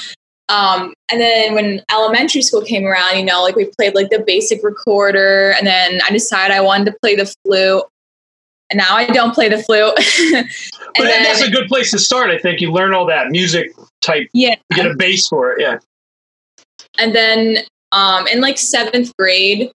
Um, 0.49 0.93
and 1.11 1.19
then 1.19 1.55
when 1.55 1.81
elementary 1.91 2.43
school 2.43 2.61
came 2.61 2.85
around, 2.85 3.17
you 3.17 3.25
know, 3.25 3.41
like 3.41 3.55
we 3.55 3.65
played 3.77 3.95
like 3.95 4.11
the 4.11 4.19
basic 4.19 4.63
recorder, 4.63 5.55
and 5.57 5.65
then 5.65 5.99
I 6.07 6.11
decided 6.11 6.55
I 6.55 6.61
wanted 6.61 6.85
to 6.91 6.97
play 7.01 7.15
the 7.15 7.25
flute, 7.43 7.83
and 8.69 8.77
now 8.77 8.95
I 8.95 9.07
don't 9.07 9.33
play 9.33 9.49
the 9.49 9.57
flute. 9.57 9.93
But 10.95 11.03
then, 11.03 11.23
that's 11.23 11.43
a 11.43 11.51
good 11.51 11.67
place 11.67 11.91
to 11.91 11.99
start. 11.99 12.31
I 12.31 12.39
think 12.39 12.59
you 12.59 12.71
learn 12.71 12.91
all 12.91 13.05
that 13.05 13.29
music 13.29 13.71
type, 14.01 14.27
yeah, 14.33 14.55
you 14.71 14.77
get 14.77 14.91
a 14.91 14.95
base 14.95 15.27
for 15.27 15.51
it. 15.51 15.61
Yeah. 15.61 15.77
and 16.97 17.13
then 17.13 17.57
um, 17.91 18.25
in 18.27 18.41
like 18.41 18.57
seventh 18.57 19.15
grade 19.17 19.71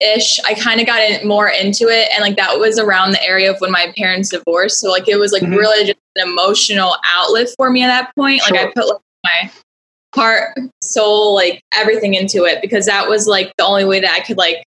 ish, 0.00 0.38
I 0.44 0.54
kind 0.54 0.80
of 0.80 0.86
got 0.86 1.00
in, 1.00 1.26
more 1.26 1.48
into 1.48 1.88
it, 1.88 2.08
and 2.12 2.22
like 2.22 2.36
that 2.36 2.58
was 2.58 2.78
around 2.78 3.12
the 3.12 3.22
area 3.22 3.50
of 3.50 3.60
when 3.60 3.70
my 3.70 3.92
parents 3.96 4.28
divorced. 4.30 4.78
So 4.80 4.90
like 4.90 5.08
it 5.08 5.16
was 5.18 5.32
like 5.32 5.42
Mhm. 5.42 5.56
really 5.56 5.84
just 5.86 5.98
an 6.16 6.28
emotional 6.28 6.96
outlet 7.04 7.48
for 7.56 7.70
me 7.70 7.82
at 7.82 7.88
that 7.88 8.14
point. 8.16 8.40
Like 8.42 8.54
I 8.60 8.66
put 8.72 8.86
like 8.88 9.00
my 9.24 9.50
heart, 10.14 10.56
soul, 10.82 11.34
like 11.34 11.60
everything 11.74 12.14
into 12.14 12.44
it 12.44 12.60
because 12.62 12.86
that 12.86 13.08
was 13.08 13.26
like 13.26 13.52
the 13.58 13.64
only 13.64 13.84
way 13.84 14.00
that 14.00 14.14
I 14.14 14.20
could 14.20 14.38
like 14.38 14.64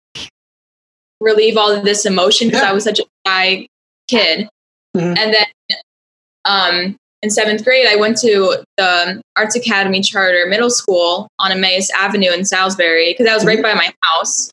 relieve 1.22 1.58
all 1.58 1.72
of 1.72 1.84
this 1.84 2.06
emotion 2.06 2.48
because 2.48 2.62
Yeah. 2.64 2.70
I 2.70 2.74
was 2.74 2.84
such 2.84 3.00
a 3.00 3.04
shy 3.28 3.68
kid. 4.08 4.48
Mhm. 4.96 5.18
And 5.18 5.34
then 5.34 5.46
um, 6.46 6.96
in 7.22 7.30
seventh 7.30 7.64
grade, 7.66 7.86
I 7.88 7.96
went 7.98 8.18
to 8.20 8.64
the 8.78 9.22
Arts 9.36 9.56
Academy 9.56 10.02
Charter 10.02 10.46
Middle 10.48 10.70
School 10.70 11.28
on 11.38 11.52
Emmaus 11.52 11.90
Avenue 11.92 12.32
in 12.32 12.46
Salisbury 12.46 13.12
because 13.12 13.26
that 13.26 13.36
was 13.36 13.46
right 13.46 13.62
by 13.62 13.74
my 13.74 13.94
house. 14.02 14.50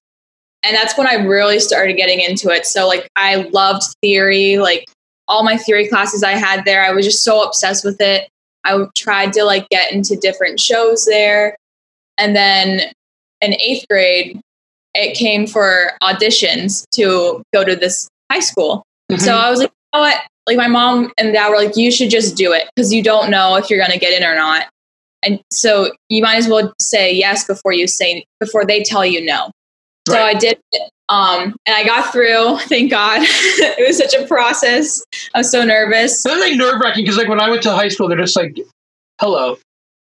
And 0.66 0.76
that's 0.76 0.98
when 0.98 1.06
I 1.06 1.14
really 1.14 1.60
started 1.60 1.96
getting 1.96 2.20
into 2.20 2.50
it. 2.50 2.66
So, 2.66 2.86
like, 2.88 3.08
I 3.16 3.48
loved 3.52 3.84
theory. 4.02 4.58
Like, 4.58 4.86
all 5.28 5.44
my 5.44 5.56
theory 5.56 5.88
classes 5.88 6.22
I 6.22 6.32
had 6.32 6.64
there, 6.64 6.84
I 6.84 6.92
was 6.92 7.04
just 7.04 7.24
so 7.24 7.42
obsessed 7.42 7.84
with 7.84 8.00
it. 8.00 8.28
I 8.64 8.84
tried 8.96 9.32
to 9.34 9.44
like 9.44 9.68
get 9.68 9.92
into 9.92 10.16
different 10.16 10.60
shows 10.60 11.04
there. 11.04 11.56
And 12.18 12.34
then 12.34 12.80
in 13.40 13.54
eighth 13.54 13.86
grade, 13.88 14.40
it 14.94 15.16
came 15.16 15.46
for 15.46 15.92
auditions 16.02 16.84
to 16.94 17.42
go 17.52 17.64
to 17.64 17.76
this 17.76 18.08
high 18.30 18.40
school. 18.40 18.82
So 19.10 19.16
mm-hmm. 19.16 19.30
I 19.30 19.50
was 19.50 19.60
like, 19.60 19.70
you 19.70 19.98
know 19.98 20.06
what? 20.06 20.22
Like 20.46 20.56
my 20.56 20.68
mom 20.68 21.12
and 21.18 21.32
dad 21.32 21.50
were 21.50 21.56
like, 21.56 21.76
you 21.76 21.90
should 21.90 22.10
just 22.10 22.36
do 22.36 22.52
it 22.52 22.68
because 22.74 22.92
you 22.92 23.02
don't 23.02 23.30
know 23.30 23.56
if 23.56 23.68
you're 23.68 23.80
gonna 23.80 23.98
get 23.98 24.20
in 24.20 24.26
or 24.26 24.34
not. 24.34 24.66
And 25.22 25.40
so 25.50 25.90
you 26.08 26.22
might 26.22 26.36
as 26.36 26.48
well 26.48 26.72
say 26.80 27.12
yes 27.12 27.46
before 27.46 27.72
you 27.72 27.86
say 27.86 28.24
before 28.40 28.64
they 28.64 28.82
tell 28.82 29.04
you 29.04 29.24
no. 29.24 29.50
So 30.08 30.18
I 30.18 30.34
did 30.34 30.58
it. 30.72 30.90
Um, 31.08 31.56
and 31.66 31.76
I 31.76 31.84
got 31.84 32.12
through, 32.12 32.58
thank 32.68 32.90
God. 32.90 33.20
it 33.24 33.86
was 33.86 33.98
such 33.98 34.14
a 34.14 34.26
process. 34.26 35.04
I 35.34 35.38
was 35.38 35.50
so 35.50 35.64
nervous. 35.64 36.22
That's 36.22 36.40
like 36.40 36.56
nerve 36.56 36.80
wracking 36.80 37.04
because 37.04 37.16
like 37.16 37.28
when 37.28 37.40
I 37.40 37.50
went 37.50 37.62
to 37.64 37.72
high 37.72 37.88
school, 37.88 38.08
they're 38.08 38.18
just 38.18 38.36
like, 38.36 38.56
"Hello, 39.20 39.56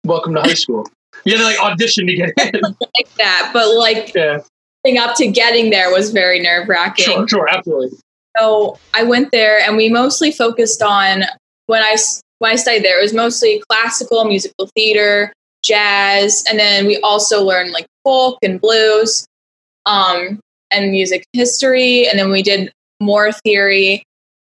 welcome 0.05 0.35
to 0.35 0.41
high 0.41 0.55
school." 0.55 0.87
You 1.25 1.37
had 1.37 1.39
to 1.39 1.45
like 1.45 1.61
audition 1.61 2.07
to 2.07 2.15
get 2.15 2.31
in. 2.55 2.61
like 2.63 3.15
that, 3.17 3.51
but 3.53 3.77
like 3.77 4.15
yeah. 4.15 4.41
up 5.01 5.17
to 5.17 5.27
getting 5.29 5.71
there 5.71 5.91
was 5.91 6.11
very 6.11 6.41
nerve 6.41 6.69
wracking. 6.69 7.05
Sure, 7.05 7.29
sure, 7.29 7.49
absolutely. 7.49 7.99
So 8.37 8.79
I 8.93 9.05
went 9.05 9.31
there, 9.31 9.61
and 9.61 9.77
we 9.77 9.89
mostly 9.89 10.33
focused 10.33 10.83
on 10.83 11.25
when 11.67 11.83
I 11.83 11.97
when 12.39 12.53
I 12.53 12.57
studied 12.57 12.85
there. 12.85 12.99
It 12.99 13.03
was 13.03 13.15
mostly 13.15 13.63
classical, 13.69 14.25
musical 14.25 14.69
theater, 14.75 15.33
jazz, 15.63 16.45
and 16.49 16.59
then 16.59 16.87
we 16.87 16.99
also 17.01 17.43
learned 17.45 17.73
like 17.73 17.87
folk 18.05 18.39
and 18.43 18.61
blues, 18.61 19.27
um, 19.87 20.41
and 20.71 20.91
music 20.91 21.25
history, 21.33 22.09
and 22.09 22.19
then 22.19 22.31
we 22.31 22.43
did 22.43 22.73
more 23.01 23.33
theory, 23.33 24.03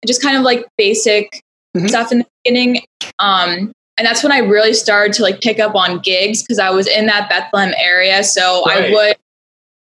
just 0.06 0.22
kind 0.22 0.36
of 0.36 0.42
like 0.42 0.66
basic 0.78 1.40
Mhm. 1.76 1.88
stuff 1.88 2.12
in 2.12 2.18
the 2.18 2.26
beginning. 2.44 2.84
Um, 3.18 3.72
and 3.96 4.06
that's 4.06 4.22
when 4.22 4.32
I 4.32 4.38
really 4.38 4.74
started 4.74 5.12
to 5.14 5.22
like 5.22 5.40
pick 5.40 5.58
up 5.58 5.74
on 5.74 5.98
gigs 6.00 6.42
because 6.42 6.58
I 6.58 6.70
was 6.70 6.86
in 6.86 7.06
that 7.06 7.28
Bethlehem 7.28 7.74
area, 7.76 8.22
so 8.24 8.64
I 8.68 8.90
would 8.90 9.16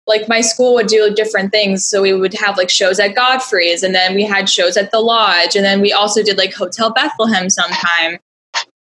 like 0.08 0.28
my 0.28 0.40
school 0.40 0.74
would 0.74 0.88
do 0.88 1.14
different 1.14 1.52
things. 1.52 1.86
So 1.86 2.02
we 2.02 2.12
would 2.12 2.34
have 2.34 2.56
like 2.56 2.70
shows 2.70 2.98
at 2.98 3.14
Godfrey's, 3.14 3.82
and 3.82 3.94
then 3.94 4.14
we 4.14 4.24
had 4.24 4.48
shows 4.48 4.76
at 4.76 4.90
the 4.90 5.00
lodge, 5.00 5.54
and 5.56 5.64
then 5.64 5.80
we 5.80 5.92
also 5.92 6.22
did 6.22 6.36
like 6.38 6.52
Hotel 6.52 6.90
Bethlehem 6.92 7.48
sometime, 7.48 8.18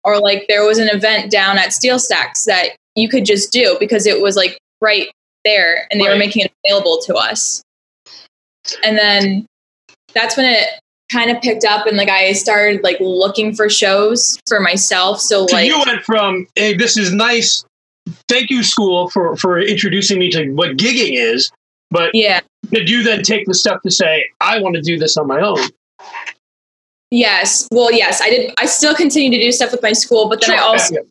or 0.03 0.19
like 0.19 0.45
there 0.47 0.65
was 0.65 0.79
an 0.79 0.89
event 0.89 1.31
down 1.31 1.57
at 1.57 1.69
SteelStacks 1.69 2.45
that 2.45 2.69
you 2.95 3.07
could 3.07 3.25
just 3.25 3.51
do 3.51 3.77
because 3.79 4.05
it 4.07 4.21
was 4.21 4.35
like 4.35 4.57
right 4.81 5.11
there, 5.43 5.87
and 5.91 5.99
they 5.99 6.07
were 6.07 6.17
making 6.17 6.45
it 6.45 6.51
available 6.65 6.99
to 7.05 7.15
us. 7.15 7.61
And 8.83 8.97
then 8.97 9.45
that's 10.13 10.37
when 10.37 10.45
it 10.45 10.67
kind 11.11 11.29
of 11.29 11.41
picked 11.41 11.65
up, 11.65 11.87
and 11.87 11.97
like 11.97 12.09
I 12.09 12.31
started 12.33 12.83
like 12.83 12.97
looking 12.99 13.53
for 13.53 13.69
shows 13.69 14.39
for 14.47 14.59
myself. 14.59 15.19
So 15.19 15.47
So 15.47 15.55
like 15.55 15.67
you 15.67 15.81
went 15.85 16.03
from, 16.03 16.47
hey, 16.55 16.73
this 16.73 16.97
is 16.97 17.13
nice. 17.13 17.65
Thank 18.27 18.49
you, 18.49 18.63
school, 18.63 19.09
for 19.09 19.35
for 19.37 19.59
introducing 19.59 20.19
me 20.19 20.31
to 20.31 20.51
what 20.51 20.77
gigging 20.77 21.13
is. 21.13 21.51
But 21.91 22.11
yeah. 22.13 22.39
did 22.69 22.89
you 22.89 23.03
then 23.03 23.21
take 23.21 23.45
the 23.45 23.53
step 23.53 23.81
to 23.83 23.91
say, 23.91 24.25
I 24.39 24.61
want 24.61 24.75
to 24.75 24.81
do 24.81 24.97
this 24.97 25.17
on 25.17 25.27
my 25.27 25.41
own? 25.41 25.59
Yes. 27.11 27.67
Well, 27.71 27.91
yes, 27.91 28.21
I 28.21 28.29
did. 28.29 28.53
I 28.57 28.65
still 28.65 28.95
continue 28.95 29.37
to 29.37 29.43
do 29.43 29.51
stuff 29.51 29.71
with 29.71 29.83
my 29.83 29.91
school, 29.91 30.29
but 30.29 30.39
then 30.39 30.51
I 30.51 30.55
Sure, 30.55 30.65
also 30.65 30.95
yeah. 30.95 31.01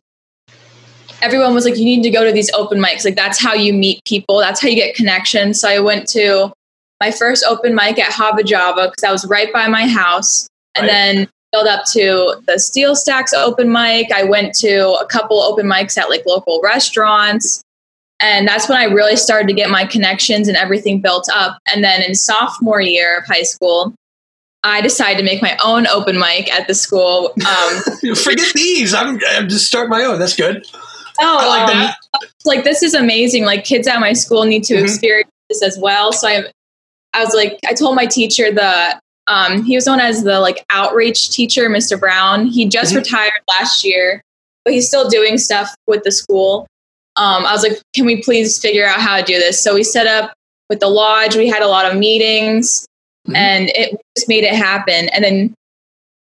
Everyone 1.21 1.53
was 1.53 1.65
like, 1.65 1.77
you 1.77 1.85
need 1.85 2.03
to 2.03 2.09
go 2.09 2.25
to 2.25 2.31
these 2.31 2.51
open 2.53 2.79
mics. 2.81 3.05
Like 3.05 3.15
that's 3.15 3.39
how 3.39 3.53
you 3.53 3.73
meet 3.73 4.03
people. 4.05 4.39
That's 4.39 4.61
how 4.61 4.67
you 4.67 4.75
get 4.75 4.95
connections. 4.95 5.59
So 5.61 5.69
I 5.69 5.79
went 5.79 6.07
to 6.09 6.51
my 6.99 7.11
first 7.11 7.43
open 7.47 7.73
mic 7.75 7.99
at 7.99 8.11
Hava 8.11 8.43
Java 8.43 8.89
because 8.89 9.03
I 9.03 9.11
was 9.11 9.25
right 9.25 9.51
by 9.51 9.67
my 9.67 9.87
house, 9.87 10.47
and 10.75 10.83
Right. 10.83 10.91
then 10.91 11.27
built 11.51 11.67
up 11.67 11.83
to 11.93 12.41
the 12.47 12.53
SteelStacks 12.53 13.33
open 13.33 13.71
mic. 13.71 14.11
I 14.13 14.23
went 14.23 14.53
to 14.55 14.93
a 14.93 15.05
couple 15.05 15.39
open 15.41 15.65
mics 15.65 15.97
at 15.97 16.09
like 16.09 16.23
local 16.25 16.61
restaurants. 16.63 17.61
And 18.21 18.47
that's 18.47 18.69
when 18.69 18.77
I 18.77 18.83
really 18.85 19.15
started 19.15 19.47
to 19.47 19.53
get 19.53 19.69
my 19.71 19.83
connections 19.83 20.47
and 20.47 20.55
everything 20.55 21.01
built 21.01 21.27
up. 21.33 21.57
And 21.73 21.83
then 21.83 22.03
in 22.03 22.13
sophomore 22.15 22.79
year 22.79 23.17
of 23.17 23.25
high 23.25 23.41
school, 23.41 23.93
I 24.63 24.79
decided 24.81 25.17
to 25.17 25.25
make 25.25 25.41
my 25.41 25.57
own 25.65 25.87
open 25.87 26.19
mic 26.19 26.53
at 26.53 26.67
the 26.67 26.75
school. 26.75 27.33
Um, 27.47 28.15
Forget 28.15 28.53
these. 28.53 28.93
I'm, 28.93 29.19
I'm 29.31 29.49
just 29.49 29.65
start 29.65 29.89
my 29.89 30.03
own. 30.03 30.19
That's 30.19 30.35
good. 30.35 30.65
Oh, 31.21 31.37
I 31.39 31.47
like 31.47 31.69
um, 31.69 31.77
that. 31.79 31.95
like 32.45 32.63
this 32.63 32.83
is 32.83 32.93
amazing. 32.93 33.45
Like 33.45 33.63
kids 33.63 33.87
at 33.87 33.99
my 33.99 34.13
school 34.13 34.43
need 34.45 34.63
to 34.65 34.75
Mhm. 34.75 34.83
experience 34.83 35.29
this 35.49 35.61
as 35.63 35.77
well. 35.79 36.11
So 36.13 36.27
I, 36.27 36.43
I 37.13 37.23
was 37.23 37.33
like, 37.33 37.59
I 37.67 37.73
told 37.73 37.95
my 37.95 38.05
teacher 38.05 38.51
the 38.51 38.99
um, 39.27 39.63
he 39.63 39.75
was 39.75 39.85
known 39.85 39.99
as 39.99 40.23
the 40.23 40.39
like 40.39 40.65
outreach 40.71 41.29
teacher, 41.29 41.69
Mr. 41.69 41.97
Brown. 41.99 42.47
He 42.47 42.65
just 42.65 42.93
Mhm. 42.93 42.97
retired 42.97 43.31
last 43.47 43.83
year, 43.83 44.21
but 44.65 44.73
he's 44.73 44.87
still 44.87 45.07
doing 45.09 45.37
stuff 45.37 45.69
with 45.87 46.03
the 46.03 46.11
school. 46.11 46.67
Um, 47.17 47.45
I 47.45 47.51
was 47.53 47.61
like, 47.63 47.79
can 47.93 48.05
we 48.05 48.21
please 48.21 48.57
figure 48.59 48.85
out 48.85 48.99
how 48.99 49.17
to 49.17 49.23
do 49.23 49.37
this? 49.37 49.61
So 49.61 49.75
we 49.75 49.83
set 49.83 50.07
up 50.07 50.33
with 50.69 50.79
the 50.79 50.87
lodge. 50.87 51.35
We 51.35 51.47
had 51.47 51.61
a 51.61 51.67
lot 51.67 51.85
of 51.85 51.97
meetings, 51.97 52.85
Mhm. 53.29 53.35
and 53.35 53.69
it 53.75 53.91
just 54.17 54.27
made 54.27 54.43
it 54.43 54.53
happen. 54.53 55.09
And 55.09 55.23
then 55.23 55.53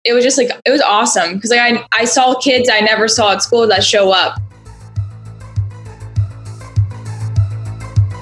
it 0.04 0.12
was 0.12 0.22
just 0.22 0.38
like 0.38 0.50
it 0.64 0.70
was 0.70 0.80
awesome 0.82 1.34
because 1.34 1.50
like 1.50 1.60
I 1.60 1.84
I 1.92 2.04
saw 2.04 2.34
kids 2.38 2.68
I 2.72 2.80
never 2.80 3.08
saw 3.08 3.32
at 3.32 3.42
school 3.42 3.66
that 3.66 3.82
show 3.82 4.12
up. 4.12 4.38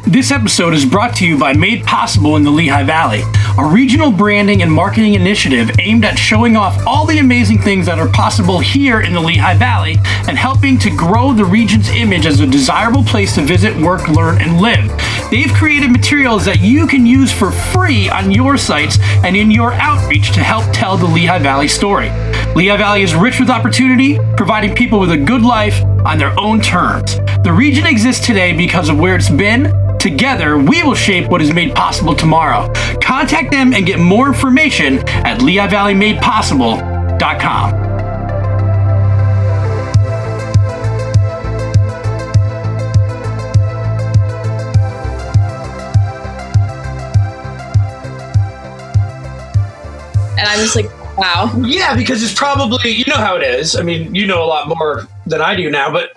This 0.06 0.30
episode 0.30 0.74
is 0.74 0.84
brought 0.84 1.16
to 1.16 1.26
you 1.26 1.38
by 1.38 1.54
Made 1.54 1.82
Possible 1.82 2.36
in 2.36 2.42
the 2.42 2.50
Lehigh 2.50 2.84
Valley, 2.84 3.22
a 3.56 3.64
regional 3.64 4.12
branding 4.12 4.60
and 4.60 4.70
marketing 4.70 5.14
initiative 5.14 5.70
aimed 5.78 6.04
at 6.04 6.18
showing 6.18 6.56
off 6.56 6.86
all 6.86 7.06
the 7.06 7.18
amazing 7.18 7.58
things 7.58 7.86
that 7.86 7.98
are 7.98 8.10
possible 8.10 8.60
here 8.60 9.00
in 9.00 9.14
the 9.14 9.20
Lehigh 9.20 9.56
Valley 9.56 9.96
and 10.28 10.36
helping 10.36 10.78
to 10.80 10.94
grow 10.94 11.32
the 11.32 11.44
region's 11.44 11.88
image 11.88 12.26
as 12.26 12.40
a 12.40 12.46
desirable 12.46 13.02
place 13.02 13.34
to 13.34 13.40
visit, 13.40 13.74
work, 13.80 14.06
learn, 14.08 14.42
and 14.42 14.60
live. 14.60 14.92
They've 15.30 15.52
created 15.54 15.90
materials 15.90 16.44
that 16.44 16.60
you 16.60 16.86
can 16.86 17.06
use 17.06 17.32
for 17.32 17.50
free 17.50 18.10
on 18.10 18.30
your 18.30 18.58
sites 18.58 18.98
and 19.24 19.34
in 19.34 19.50
your 19.50 19.72
outreach 19.72 20.32
to 20.32 20.40
help 20.40 20.70
tell 20.74 20.98
the 20.98 21.06
Lehigh 21.06 21.38
Valley 21.38 21.66
story. 21.66 22.10
Lehigh 22.54 22.76
Valley 22.76 23.02
is 23.02 23.14
rich 23.14 23.40
with 23.40 23.48
opportunity, 23.48 24.18
providing 24.36 24.74
people 24.74 25.00
with 25.00 25.12
a 25.12 25.16
good 25.16 25.42
life 25.42 25.82
on 26.04 26.18
their 26.18 26.38
own 26.38 26.60
terms. 26.60 27.16
The 27.42 27.52
region 27.52 27.86
exists 27.86 28.24
today 28.24 28.54
because 28.54 28.90
of 28.90 28.98
where 28.98 29.16
it's 29.16 29.30
been. 29.30 29.72
Together, 30.04 30.56
we 30.58 30.82
will 30.82 30.94
shape 30.94 31.30
what 31.30 31.40
is 31.40 31.54
made 31.54 31.74
possible 31.74 32.14
tomorrow. 32.14 32.70
Contact 33.00 33.50
them 33.50 33.72
and 33.72 33.86
get 33.86 33.98
more 33.98 34.28
information 34.28 34.98
at 35.24 35.40
LehighValleyMadePossible.com. 35.40 37.74
And 50.36 50.46
I'm 50.46 50.58
just 50.58 50.76
like, 50.76 51.16
wow. 51.16 51.50
Yeah, 51.64 51.96
because 51.96 52.22
it's 52.22 52.34
probably 52.34 52.90
you 52.90 53.06
know 53.06 53.16
how 53.16 53.36
it 53.36 53.42
is. 53.42 53.74
I 53.74 53.82
mean, 53.82 54.14
you 54.14 54.26
know 54.26 54.44
a 54.44 54.46
lot 54.46 54.68
more 54.68 55.08
than 55.24 55.40
I 55.40 55.56
do 55.56 55.70
now, 55.70 55.90
but 55.90 56.12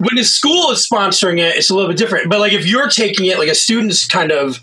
when 0.00 0.18
a 0.18 0.24
school 0.24 0.70
is 0.70 0.88
sponsoring 0.90 1.38
it, 1.38 1.56
it's 1.56 1.68
a 1.68 1.74
little 1.74 1.88
bit 1.88 1.98
different. 1.98 2.30
But 2.30 2.40
like 2.40 2.54
if 2.54 2.66
you're 2.66 2.88
taking 2.88 3.26
it, 3.26 3.38
like 3.38 3.50
a 3.50 3.54
student's 3.54 4.06
kind 4.06 4.32
of 4.32 4.58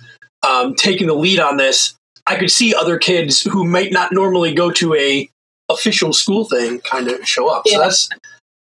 um, 0.47 0.73
taking 0.75 1.05
the 1.05 1.13
lead 1.13 1.39
on 1.39 1.57
this, 1.57 1.95
I 2.25 2.37
could 2.37 2.49
see 2.49 2.73
other 2.73 2.97
kids 2.97 3.41
who 3.41 3.63
might 3.63 3.91
not 3.91 4.11
normally 4.11 4.53
go 4.53 4.71
to 4.71 4.95
a 4.95 5.29
official 5.69 6.11
school 6.11 6.45
thing 6.45 6.79
kind 6.79 7.07
of 7.07 7.27
show 7.27 7.49
up. 7.49 7.67
So 7.67 7.79
that's 7.79 8.09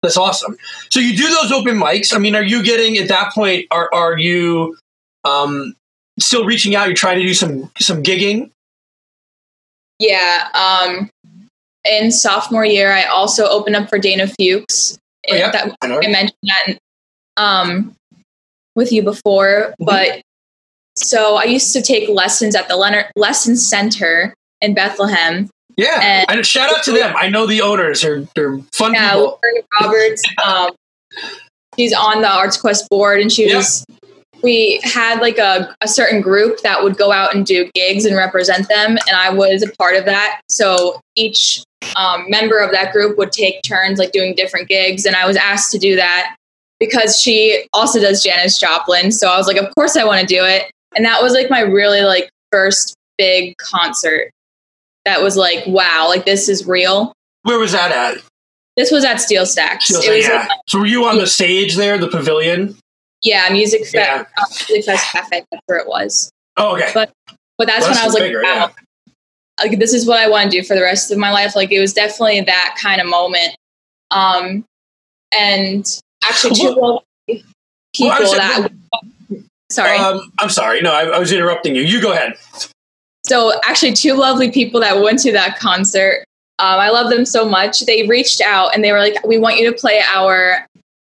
that's 0.02 0.16
awesome. 0.16 0.56
So 0.90 0.98
you 0.98 1.16
do 1.16 1.28
those 1.28 1.52
open 1.52 1.76
mics. 1.76 2.12
I 2.12 2.18
mean, 2.18 2.34
are 2.34 2.42
you 2.42 2.64
getting 2.64 2.98
at 2.98 3.08
that 3.08 3.32
point? 3.32 3.66
Are 3.70 3.88
are 3.94 4.18
you 4.18 4.76
um, 5.22 5.76
still 6.18 6.44
reaching 6.44 6.74
out? 6.74 6.88
You're 6.88 6.96
trying 6.96 7.18
to 7.18 7.26
do 7.26 7.34
some 7.34 7.70
some 7.78 8.02
gigging. 8.02 8.50
Yeah. 10.00 10.48
Um, 10.52 11.10
in 11.84 12.10
sophomore 12.10 12.64
year, 12.64 12.90
I 12.90 13.04
also 13.04 13.46
opened 13.46 13.76
up 13.76 13.88
for 13.88 14.00
Dana 14.00 14.26
Fuchs. 14.26 14.98
Oh, 15.30 15.34
yeah. 15.34 15.50
That 15.50 15.76
I. 15.82 15.86
I 15.96 16.08
mentioned 16.08 16.32
that 16.44 16.78
um, 17.36 17.94
with 18.74 18.92
you 18.92 19.02
before, 19.02 19.74
Mhm. 19.80 19.86
but 19.86 20.20
so 20.96 21.36
I 21.36 21.44
used 21.44 21.72
to 21.74 21.82
take 21.82 22.08
lessons 22.08 22.54
at 22.54 22.68
the 22.68 22.76
Leonard 22.76 23.06
Lesson 23.16 23.56
Center 23.56 24.34
in 24.60 24.74
Bethlehem. 24.74 25.50
Yeah, 25.76 26.00
And- 26.02 26.30
and 26.38 26.46
shout 26.46 26.74
out 26.74 26.82
to 26.84 26.92
them. 26.92 27.14
I 27.18 27.28
know 27.28 27.46
the 27.46 27.60
owners; 27.60 28.00
they're 28.00 28.26
they're 28.34 28.58
fun 28.72 28.94
Yeah, 28.94 29.10
people. 29.12 29.40
Roberts. 29.82 30.22
Um, 30.42 30.70
she's 31.78 31.92
on 31.92 32.22
the 32.22 32.28
ArtsQuest 32.28 32.88
board, 32.88 33.20
and 33.20 33.30
she 33.30 33.48
Yeah. 33.48 33.56
was. 33.58 33.84
We 34.42 34.80
had 34.84 35.20
like 35.20 35.38
a, 35.38 35.74
a 35.80 35.88
certain 35.88 36.20
group 36.20 36.60
that 36.60 36.82
would 36.82 36.96
go 36.96 37.12
out 37.12 37.34
and 37.34 37.44
do 37.44 37.70
gigs 37.74 38.04
and 38.04 38.16
represent 38.16 38.68
them, 38.68 38.90
and 38.90 39.16
I 39.16 39.30
was 39.30 39.62
a 39.62 39.70
part 39.76 39.96
of 39.96 40.04
that. 40.04 40.40
So 40.48 41.00
each 41.16 41.64
um, 41.96 42.28
member 42.28 42.58
of 42.58 42.70
that 42.72 42.92
group 42.92 43.18
would 43.18 43.32
take 43.32 43.62
turns, 43.62 43.98
like 43.98 44.12
doing 44.12 44.34
different 44.34 44.68
gigs, 44.68 45.04
and 45.04 45.16
I 45.16 45.26
was 45.26 45.36
asked 45.36 45.72
to 45.72 45.78
do 45.78 45.96
that 45.96 46.36
because 46.78 47.20
she 47.20 47.66
also 47.72 48.00
does 48.00 48.22
Janis 48.22 48.58
Joplin. 48.58 49.10
So 49.10 49.28
I 49.28 49.36
was 49.36 49.46
like, 49.46 49.56
of 49.56 49.74
course 49.74 49.96
I 49.96 50.04
want 50.04 50.20
to 50.20 50.26
do 50.26 50.44
it, 50.44 50.70
and 50.94 51.04
that 51.04 51.22
was 51.22 51.32
like 51.32 51.50
my 51.50 51.60
really 51.60 52.02
like 52.02 52.30
first 52.52 52.94
big 53.18 53.56
concert. 53.58 54.30
That 55.04 55.22
was 55.22 55.36
like, 55.36 55.64
wow, 55.66 56.06
like 56.08 56.24
this 56.24 56.48
is 56.48 56.66
real. 56.66 57.12
Where 57.42 57.58
was 57.58 57.72
that 57.72 57.92
at? 57.92 58.22
This 58.76 58.90
was 58.90 59.04
at 59.04 59.16
SteelStacks. 59.16 59.84
Say, 59.84 60.16
was 60.16 60.26
yeah. 60.26 60.48
so 60.68 60.80
were 60.80 60.86
you 60.86 61.06
on 61.06 61.16
the 61.16 61.26
stage 61.26 61.76
there, 61.76 61.96
the 61.96 62.08
pavilion? 62.08 62.76
Yeah, 63.22 63.48
Musikfest, 63.48 63.94
Yeah. 63.94 64.24
uh, 64.36 64.44
Musikfest 64.44 65.12
Cafe. 65.12 65.44
That's 65.50 65.62
where 65.66 65.78
it 65.78 65.86
was. 65.88 66.30
Oh, 66.56 66.76
okay. 66.76 66.90
But- 66.94 67.12
But 67.58 67.66
that's 67.68 67.80
Well, 67.86 67.90
when 67.92 67.98
I 67.98 68.04
was 68.04 68.12
like, 68.14 68.22
bigger, 68.24 68.42
wow, 68.42 68.70
like 69.62 69.78
this 69.78 69.94
is 69.94 70.06
what 70.06 70.18
I 70.20 70.28
want 70.28 70.50
to 70.50 70.60
do 70.60 70.62
for 70.62 70.74
the 70.74 70.82
rest 70.82 71.10
of 71.10 71.16
my 71.16 71.32
life. 71.32 71.56
Like 71.56 71.72
it 71.72 71.80
was 71.80 71.94
definitely 71.94 72.42
that 72.42 72.76
kind 72.80 73.00
of 73.00 73.06
moment. 73.06 73.56
Um, 74.10 74.64
and 75.34 75.86
actually, 76.22 76.54
two 76.60 76.76
Well- 76.78 77.02
people 77.94 78.10
Well, 78.10 78.32
that. 78.34 78.68
Sorry. 79.72 79.96
Um, 79.98 80.30
I'm 80.38 80.50
sorry. 80.50 80.82
No, 80.82 80.92
I, 80.92 81.04
I 81.04 81.18
was 81.18 81.32
interrupting 81.32 81.74
you. 81.74 81.82
You 81.82 82.00
go 82.00 82.12
ahead. 82.12 82.34
so 83.26 83.58
actually, 83.64 83.94
two 83.94 84.12
lovely 84.14 84.50
people 84.50 84.80
that 84.80 85.00
went 85.00 85.18
to 85.20 85.32
that 85.32 85.58
concert. 85.58 86.24
Um, 86.58 86.78
I 86.78 86.90
love 86.90 87.10
them 87.10 87.24
so 87.24 87.44
much. 87.48 87.80
They 87.86 88.06
reached 88.06 88.40
out 88.42 88.74
and 88.74 88.84
they 88.84 88.92
were 88.92 89.00
like, 89.00 89.26
"We 89.26 89.38
want 89.38 89.56
you 89.56 89.70
to 89.70 89.76
play 89.76 90.00
our 90.06 90.66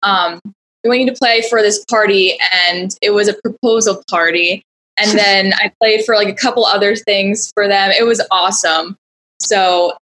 um, 0.02 0.40
we 0.85 0.89
want 0.89 1.01
you 1.01 1.11
to 1.11 1.19
play 1.19 1.43
for 1.49 1.62
this 1.62 1.85
party, 1.85 2.39
and 2.67 2.95
it 3.01 3.11
was 3.11 3.29
a 3.29 3.35
proposal 3.35 4.03
party. 4.09 4.62
And 4.99 5.11
then 5.19 5.53
I 5.55 5.73
played 5.81 6.05
for 6.05 6.15
like 6.15 6.29
a 6.29 6.35
couple 6.35 6.65
other 6.65 6.97
things 6.97 7.51
for 7.55 7.69
them. 7.69 7.91
It 7.91 8.05
was 8.05 8.25
awesome. 8.31 8.97
So 9.41 9.95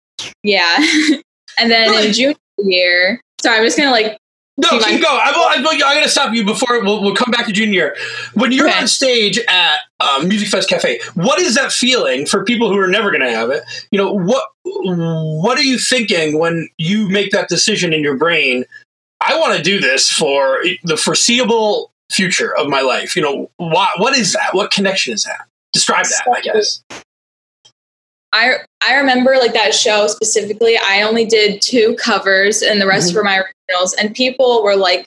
yeah. 0.43 0.77
and 1.59 1.71
then 1.71 1.93
in 2.05 2.13
junior 2.13 2.35
year, 2.57 3.21
sorry, 3.41 3.57
I'm 3.57 3.63
just 3.63 3.77
gonna 3.77 3.91
like 3.91 4.17
no, 4.59 4.77
keep 4.79 5.01
going. 5.01 5.21
I 5.23 5.31
will, 5.31 5.43
I 5.43 5.61
will, 5.61 5.69
I'm 5.71 5.95
going 5.95 6.03
to 6.03 6.09
stop 6.09 6.33
you 6.33 6.43
before 6.43 6.83
we'll, 6.83 7.01
we'll 7.01 7.15
come 7.15 7.31
back 7.31 7.45
to 7.45 7.53
junior. 7.53 7.95
When 8.33 8.51
you're 8.51 8.67
okay. 8.67 8.79
on 8.79 8.87
stage 8.89 9.39
at 9.47 9.77
um, 10.01 10.29
Musikfest 10.29 10.67
Cafe, 10.67 10.99
what 11.13 11.39
is 11.39 11.55
that 11.55 11.71
feeling 11.71 12.25
for 12.25 12.43
people 12.43 12.69
who 12.69 12.77
are 12.77 12.87
never 12.87 13.09
going 13.09 13.21
to 13.21 13.31
have 13.31 13.51
it? 13.51 13.63
You 13.91 13.99
know, 13.99 14.11
what 14.11 14.43
what 14.65 15.57
are 15.57 15.63
you 15.63 15.79
thinking 15.79 16.37
when 16.37 16.67
you 16.77 17.07
make 17.07 17.31
that 17.31 17.47
decision 17.47 17.93
in 17.93 18.03
your 18.03 18.17
brain? 18.17 18.65
I 19.21 19.37
want 19.37 19.57
to 19.57 19.63
do 19.63 19.79
this 19.79 20.09
for 20.09 20.63
the 20.83 20.97
foreseeable 20.97 21.91
future 22.11 22.55
of 22.57 22.67
my 22.67 22.81
life. 22.81 23.15
You 23.15 23.21
know, 23.21 23.51
what 23.57 23.99
what 23.99 24.17
is 24.17 24.33
that? 24.33 24.53
What 24.53 24.71
connection 24.71 25.13
is 25.13 25.23
that? 25.23 25.47
Describe 25.73 26.05
that, 26.05 26.25
I 26.33 26.41
guess. 26.41 26.81
I 28.31 28.57
I 28.81 28.95
remember 28.97 29.35
like 29.37 29.53
that 29.53 29.73
show 29.73 30.07
specifically. 30.07 30.77
I 30.77 31.01
only 31.01 31.25
did 31.25 31.61
two 31.61 31.95
covers, 31.95 32.61
and 32.61 32.81
the 32.81 32.87
rest 32.87 33.09
mm-hmm. 33.09 33.17
were 33.17 33.23
my 33.23 33.43
originals. 33.69 33.93
And 33.93 34.15
people 34.15 34.63
were 34.63 34.75
like, 34.75 35.05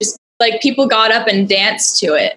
just 0.00 0.18
like 0.40 0.60
people 0.60 0.86
got 0.86 1.12
up 1.12 1.26
and 1.28 1.48
danced 1.48 1.98
to 2.00 2.14
it, 2.14 2.36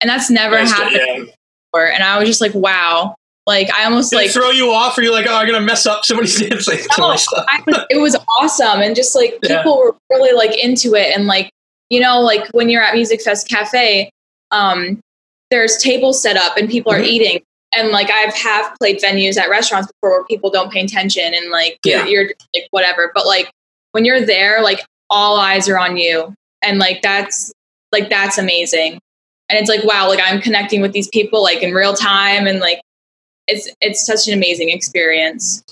and 0.00 0.08
that's 0.10 0.30
never 0.30 0.56
that's 0.56 0.72
happened 0.72 1.00
yeah. 1.06 1.32
before. 1.72 1.86
And 1.86 2.02
I 2.02 2.18
was 2.18 2.28
just 2.28 2.40
like, 2.40 2.54
wow. 2.54 3.14
Like 3.48 3.72
I 3.72 3.84
almost 3.84 4.10
Did 4.10 4.16
like 4.16 4.30
throw 4.30 4.50
you 4.50 4.70
off, 4.72 4.98
or 4.98 5.02
you're 5.02 5.12
like, 5.12 5.26
oh, 5.26 5.34
I'm 5.34 5.46
gonna 5.46 5.64
mess 5.64 5.86
up 5.86 6.04
somebody's 6.04 6.38
dancing. 6.48 6.80
No, 6.98 7.16
I, 7.32 7.86
it 7.88 7.98
was 7.98 8.14
awesome, 8.38 8.82
and 8.82 8.94
just 8.94 9.16
like 9.16 9.40
people 9.40 9.72
yeah. 9.72 9.74
were 9.74 9.96
really 10.10 10.36
like 10.36 10.62
into 10.62 10.94
it, 10.94 11.16
and 11.16 11.26
like 11.26 11.50
you 11.88 11.98
know, 11.98 12.20
like 12.20 12.46
when 12.50 12.68
you're 12.68 12.82
at 12.82 12.94
Musikfest 12.94 13.48
Cafe, 13.48 14.10
um, 14.50 15.00
there's 15.50 15.78
tables 15.78 16.20
set 16.20 16.36
up 16.36 16.58
and 16.58 16.68
people 16.68 16.92
mm-hmm. 16.92 17.00
are 17.00 17.04
eating 17.04 17.40
and 17.74 17.88
like 17.88 18.10
I've 18.10 18.34
have 18.34 18.74
played 18.78 19.00
venues 19.00 19.38
at 19.38 19.48
restaurants 19.48 19.90
before 19.92 20.18
where 20.18 20.24
people 20.24 20.50
don't 20.50 20.70
pay 20.70 20.84
attention 20.84 21.34
and 21.34 21.50
like 21.50 21.78
yeah. 21.84 22.04
you're, 22.04 22.24
you're 22.24 22.34
like 22.54 22.68
whatever. 22.70 23.10
But 23.14 23.26
like 23.26 23.50
when 23.92 24.04
you're 24.04 24.24
there, 24.24 24.62
like 24.62 24.84
all 25.10 25.38
eyes 25.38 25.68
are 25.68 25.78
on 25.78 25.96
you, 25.96 26.34
and 26.62 26.78
like 26.78 27.02
that's 27.02 27.52
like 27.92 28.10
that's 28.10 28.38
amazing. 28.38 28.98
And 29.48 29.58
it's 29.58 29.68
like 29.68 29.84
wow, 29.84 30.08
like 30.08 30.20
I'm 30.22 30.40
connecting 30.40 30.82
with 30.82 30.92
these 30.92 31.08
people 31.08 31.42
like 31.42 31.62
in 31.62 31.72
real 31.72 31.94
time, 31.94 32.46
and 32.46 32.60
like 32.60 32.80
it's 33.48 33.68
it's 33.80 34.06
such 34.06 34.28
an 34.28 34.34
amazing 34.34 34.70
experience. 34.70 35.62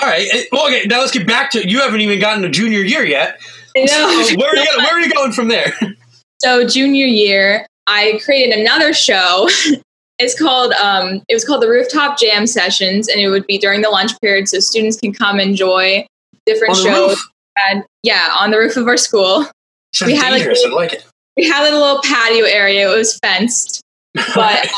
All 0.00 0.08
right. 0.08 0.28
Well, 0.52 0.66
okay. 0.66 0.84
Now 0.86 1.00
let's 1.00 1.12
get 1.12 1.26
back 1.26 1.50
to 1.52 1.68
you. 1.68 1.80
Haven't 1.80 2.00
even 2.00 2.20
gotten 2.20 2.42
to 2.42 2.48
junior 2.48 2.80
year 2.80 3.04
yet. 3.04 3.40
I 3.76 3.84
know. 3.84 4.36
where, 4.38 4.50
are 4.50 4.56
you 4.56 4.64
going, 4.64 4.84
where 4.84 4.94
are 4.94 5.00
you 5.00 5.12
going 5.12 5.32
from 5.32 5.48
there? 5.48 5.72
So 6.40 6.64
junior 6.64 7.06
year, 7.06 7.66
I 7.88 8.20
created 8.24 8.56
another 8.56 8.92
show 8.92 9.48
It's 10.18 10.36
called 10.36 10.72
um, 10.72 11.22
it 11.28 11.34
was 11.34 11.44
called 11.44 11.62
the 11.62 11.68
rooftop 11.68 12.18
jam 12.18 12.46
sessions, 12.46 13.08
and 13.08 13.20
it 13.20 13.28
would 13.28 13.46
be 13.46 13.56
during 13.56 13.82
the 13.82 13.88
lunch 13.88 14.18
period, 14.20 14.48
so 14.48 14.58
students 14.58 14.98
can 14.98 15.12
come 15.12 15.38
enjoy 15.38 16.04
different 16.44 16.74
shows. 16.76 17.22
And 17.70 17.84
yeah, 18.02 18.34
on 18.38 18.50
the 18.50 18.58
roof 18.58 18.76
of 18.76 18.88
our 18.88 18.96
school, 18.96 19.46
Sounds 19.94 20.12
we 20.12 20.16
had 20.16 20.32
like, 20.32 20.44
little, 20.44 20.74
like 20.74 20.94
it. 20.94 21.06
we 21.36 21.48
had 21.48 21.62
like 21.62 21.72
a 21.72 21.76
little 21.76 22.02
patio 22.02 22.44
area. 22.46 22.92
It 22.92 22.96
was 22.96 23.16
fenced, 23.18 23.80
but 24.34 24.68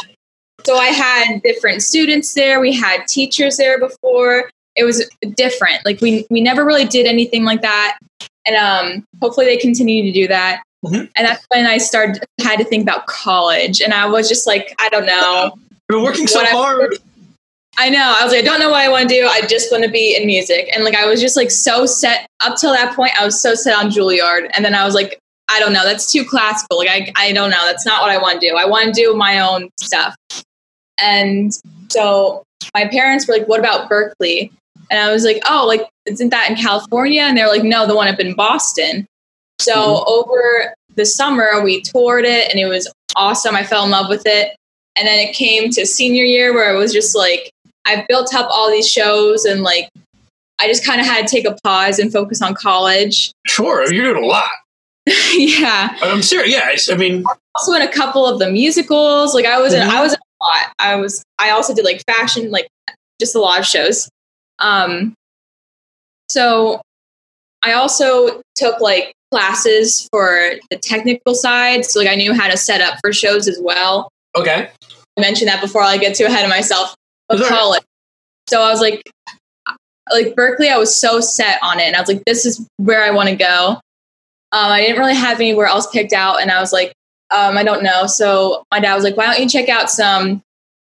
so 0.64 0.76
I 0.76 0.86
had 0.86 1.42
different 1.42 1.82
students 1.82 2.34
there. 2.34 2.60
We 2.60 2.72
had 2.72 3.06
teachers 3.06 3.56
there 3.56 3.78
before. 3.78 4.50
It 4.76 4.84
was 4.84 5.08
different. 5.36 5.84
Like 5.84 6.00
we 6.00 6.26
we 6.30 6.40
never 6.40 6.64
really 6.64 6.84
did 6.84 7.06
anything 7.06 7.44
like 7.44 7.62
that, 7.62 7.98
and 8.46 8.56
um, 8.56 9.04
hopefully 9.20 9.46
they 9.46 9.56
continue 9.56 10.02
to 10.04 10.12
do 10.12 10.28
that. 10.28 10.62
Mm-hmm. 10.84 11.06
And 11.16 11.28
that's 11.28 11.44
when 11.48 11.66
I 11.66 11.78
started 11.78 12.24
had 12.40 12.56
to 12.56 12.64
think 12.64 12.82
about 12.82 13.06
college, 13.06 13.80
and 13.80 13.92
I 13.92 14.06
was 14.06 14.28
just 14.28 14.46
like, 14.46 14.74
I 14.78 14.88
don't 14.88 15.06
know. 15.06 15.52
You're 15.90 16.02
working 16.02 16.26
so 16.26 16.44
hard. 16.44 16.96
I 17.76 17.88
know. 17.88 18.14
I 18.18 18.24
was 18.24 18.32
like, 18.32 18.42
I 18.42 18.44
don't 18.44 18.60
know 18.60 18.70
what 18.70 18.80
I 18.80 18.88
want 18.88 19.08
to 19.08 19.14
do. 19.14 19.26
I 19.26 19.42
just 19.42 19.70
want 19.72 19.84
to 19.84 19.90
be 19.90 20.16
in 20.16 20.26
music, 20.26 20.70
and 20.74 20.84
like 20.84 20.94
I 20.94 21.06
was 21.06 21.20
just 21.20 21.36
like 21.36 21.50
so 21.50 21.84
set 21.86 22.26
up 22.40 22.56
till 22.56 22.72
that 22.72 22.94
point. 22.94 23.12
I 23.20 23.24
was 23.24 23.40
so 23.42 23.54
set 23.54 23.76
on 23.76 23.90
Juilliard, 23.90 24.50
and 24.54 24.64
then 24.64 24.74
I 24.74 24.84
was 24.84 24.94
like, 24.94 25.18
I 25.50 25.58
don't 25.58 25.72
know. 25.72 25.84
That's 25.84 26.10
too 26.10 26.24
classical. 26.24 26.78
Like 26.78 26.88
I, 26.88 27.12
I 27.16 27.32
don't 27.32 27.50
know. 27.50 27.66
That's 27.66 27.84
not 27.84 28.02
what 28.02 28.10
I 28.10 28.18
want 28.18 28.40
to 28.40 28.48
do. 28.48 28.56
I 28.56 28.64
want 28.64 28.86
to 28.86 28.92
do 28.92 29.14
my 29.14 29.40
own 29.40 29.68
stuff. 29.80 30.14
And 31.02 31.52
so 31.88 32.42
my 32.74 32.86
parents 32.88 33.26
were 33.26 33.34
like, 33.34 33.48
"What 33.48 33.60
about 33.60 33.90
Berklee? 33.90 34.50
And 34.90 35.00
I 35.00 35.12
was 35.12 35.24
like, 35.24 35.42
"Oh, 35.48 35.64
like 35.66 35.88
isn't 36.06 36.30
that 36.30 36.50
in 36.50 36.56
California?" 36.56 37.22
And 37.22 37.36
they're 37.36 37.48
like, 37.48 37.64
"No, 37.64 37.86
the 37.86 37.96
one 37.96 38.08
up 38.08 38.20
in 38.20 38.34
Boston." 38.34 39.06
So 39.60 39.74
mm-hmm. 39.74 40.04
over 40.08 40.74
the 40.96 41.04
summer, 41.04 41.62
we 41.62 41.82
toured 41.82 42.24
it 42.24 42.50
and 42.50 42.58
it 42.58 42.66
was 42.66 42.92
awesome. 43.16 43.54
I 43.54 43.64
fell 43.64 43.84
in 43.84 43.90
love 43.90 44.08
with 44.08 44.22
it. 44.26 44.56
And 44.96 45.06
then 45.06 45.18
it 45.18 45.34
came 45.34 45.70
to 45.70 45.86
senior 45.86 46.24
year 46.24 46.52
where 46.52 46.74
it 46.74 46.78
was 46.78 46.92
just 46.92 47.14
like, 47.14 47.50
I've 47.86 48.06
built 48.08 48.34
up 48.34 48.48
all 48.50 48.70
these 48.70 48.88
shows 48.88 49.44
and 49.44 49.62
like, 49.62 49.88
I 50.60 50.66
just 50.66 50.84
kind 50.84 51.00
of 51.00 51.06
had 51.06 51.26
to 51.26 51.34
take 51.34 51.46
a 51.46 51.56
pause 51.64 51.98
and 51.98 52.12
focus 52.12 52.42
on 52.42 52.54
college. 52.54 53.32
Sure, 53.46 53.90
you're 53.92 54.12
doing 54.12 54.24
a 54.24 54.26
lot. 54.26 54.50
yeah, 55.34 55.96
I'm 56.02 56.22
serious. 56.22 56.88
Yeah, 56.88 56.94
I 56.94 56.98
mean, 56.98 57.24
also 57.54 57.72
in 57.72 57.82
a 57.82 57.90
couple 57.90 58.26
of 58.26 58.38
the 58.38 58.50
musicals. 58.50 59.34
Like 59.34 59.46
I 59.46 59.58
was, 59.58 59.72
mm-hmm. 59.72 59.88
in, 59.88 59.96
I 59.96 60.02
was 60.02 60.12
in 60.12 60.18
a 60.40 60.44
lot. 60.44 60.72
I 60.78 60.96
was. 60.96 61.22
I 61.38 61.50
also 61.50 61.74
did 61.74 61.84
like 61.84 62.02
fashion, 62.06 62.50
like 62.50 62.68
just 63.20 63.34
a 63.34 63.40
lot 63.40 63.58
of 63.58 63.66
shows. 63.66 64.08
Um, 64.58 65.14
so 66.28 66.80
I 67.62 67.72
also 67.72 68.40
took 68.54 68.80
like 68.80 69.12
classes 69.30 70.08
for 70.10 70.52
the 70.70 70.76
technical 70.76 71.34
side. 71.34 71.84
So 71.84 72.00
like 72.00 72.08
I 72.08 72.14
knew 72.14 72.34
how 72.34 72.48
to 72.48 72.56
set 72.56 72.80
up 72.80 72.98
for 73.00 73.12
shows 73.12 73.48
as 73.48 73.58
well. 73.62 74.10
Okay. 74.36 74.70
I 75.16 75.20
mentioned 75.20 75.48
that 75.48 75.60
before 75.60 75.82
I 75.82 75.96
get 75.96 76.16
too 76.16 76.24
ahead 76.24 76.44
of 76.44 76.50
myself. 76.50 76.94
Of 77.28 77.40
college. 77.46 77.82
So 78.48 78.60
I 78.62 78.70
was 78.70 78.80
like 78.80 79.02
like 80.12 80.34
Berklee, 80.34 80.72
I 80.72 80.78
was 80.78 80.94
so 80.94 81.20
set 81.20 81.58
on 81.62 81.78
it. 81.78 81.84
And 81.84 81.96
I 81.96 82.00
was 82.00 82.08
like, 82.08 82.24
this 82.24 82.44
is 82.44 82.66
where 82.78 83.04
I 83.04 83.10
want 83.10 83.28
to 83.28 83.36
go. 83.36 83.78
Um, 84.52 84.72
I 84.72 84.80
didn't 84.80 84.98
really 84.98 85.14
have 85.14 85.38
anywhere 85.38 85.66
else 85.66 85.88
picked 85.90 86.12
out. 86.12 86.42
And 86.42 86.50
I 86.50 86.60
was 86.60 86.72
like, 86.72 86.92
um, 87.30 87.56
I 87.56 87.62
don't 87.62 87.82
know. 87.82 88.06
So 88.06 88.64
my 88.70 88.80
dad 88.80 88.94
was 88.94 89.04
like, 89.04 89.16
why 89.16 89.26
don't 89.26 89.40
you 89.40 89.48
check 89.48 89.68
out 89.68 89.90
some, 89.90 90.42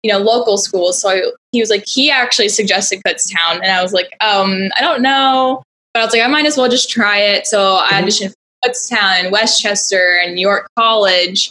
you 0.02 0.12
know, 0.12 0.18
local 0.18 0.58
schools? 0.58 1.00
So 1.00 1.10
I, 1.10 1.22
he 1.52 1.60
was 1.60 1.70
like, 1.70 1.84
he 1.86 2.10
actually 2.10 2.48
suggested 2.48 3.02
Kutztown. 3.06 3.56
And 3.62 3.66
I 3.66 3.82
was 3.82 3.92
like, 3.92 4.14
um, 4.20 4.70
I 4.76 4.80
don't 4.80 5.02
know. 5.02 5.62
But 5.94 6.00
I 6.00 6.04
was 6.04 6.12
like, 6.12 6.22
I 6.22 6.28
might 6.28 6.46
as 6.46 6.56
well 6.56 6.68
just 6.68 6.90
try 6.90 7.18
it. 7.18 7.46
So 7.46 7.58
mm-hmm. 7.58 7.94
I 7.94 8.02
auditioned 8.02 8.30
for 8.30 8.68
Kutztown 8.70 9.24
and 9.24 9.32
West 9.32 9.60
Chester 9.60 10.18
and 10.22 10.38
York 10.38 10.68
College. 10.78 11.50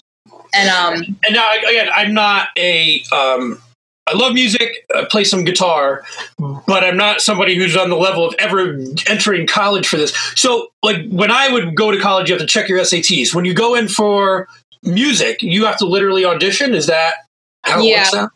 And 0.53 0.69
um 0.69 1.17
and 1.25 1.35
now 1.35 1.51
again, 1.67 1.89
I'm 1.93 2.13
not 2.13 2.49
a 2.57 3.03
um 3.11 3.59
I 4.07 4.15
love 4.15 4.33
music, 4.33 4.85
I 4.95 5.05
play 5.05 5.23
some 5.23 5.43
guitar, 5.45 6.03
but 6.37 6.83
I'm 6.83 6.95
not 6.95 7.21
somebody 7.21 7.55
who's 7.55 7.75
on 7.75 7.89
the 7.89 7.95
level 7.95 8.27
of 8.27 8.35
ever 8.37 8.77
entering 9.07 9.47
college 9.47 9.87
for 9.87 9.97
this. 9.97 10.15
So, 10.35 10.67
like, 10.83 11.07
when 11.09 11.31
I 11.31 11.51
would 11.51 11.75
go 11.75 11.89
to 11.89 11.99
college, 11.99 12.29
you 12.29 12.35
have 12.35 12.41
to 12.41 12.45
check 12.45 12.69
your 12.69 12.79
SATs. 12.79 13.33
When 13.33 13.45
you 13.45 13.55
go 13.55 13.73
in 13.73 13.87
for 13.87 14.47
music, 14.85 15.41
you 15.41 15.65
have 15.65 15.77
to 15.77 15.85
literally 15.85 16.25
audition. 16.25 16.73
Is 16.73 16.87
that 16.87 17.15
how 17.63 17.79
it 17.79 17.85
yeah. 17.85 17.99
works 17.99 18.13
out? 18.13 18.29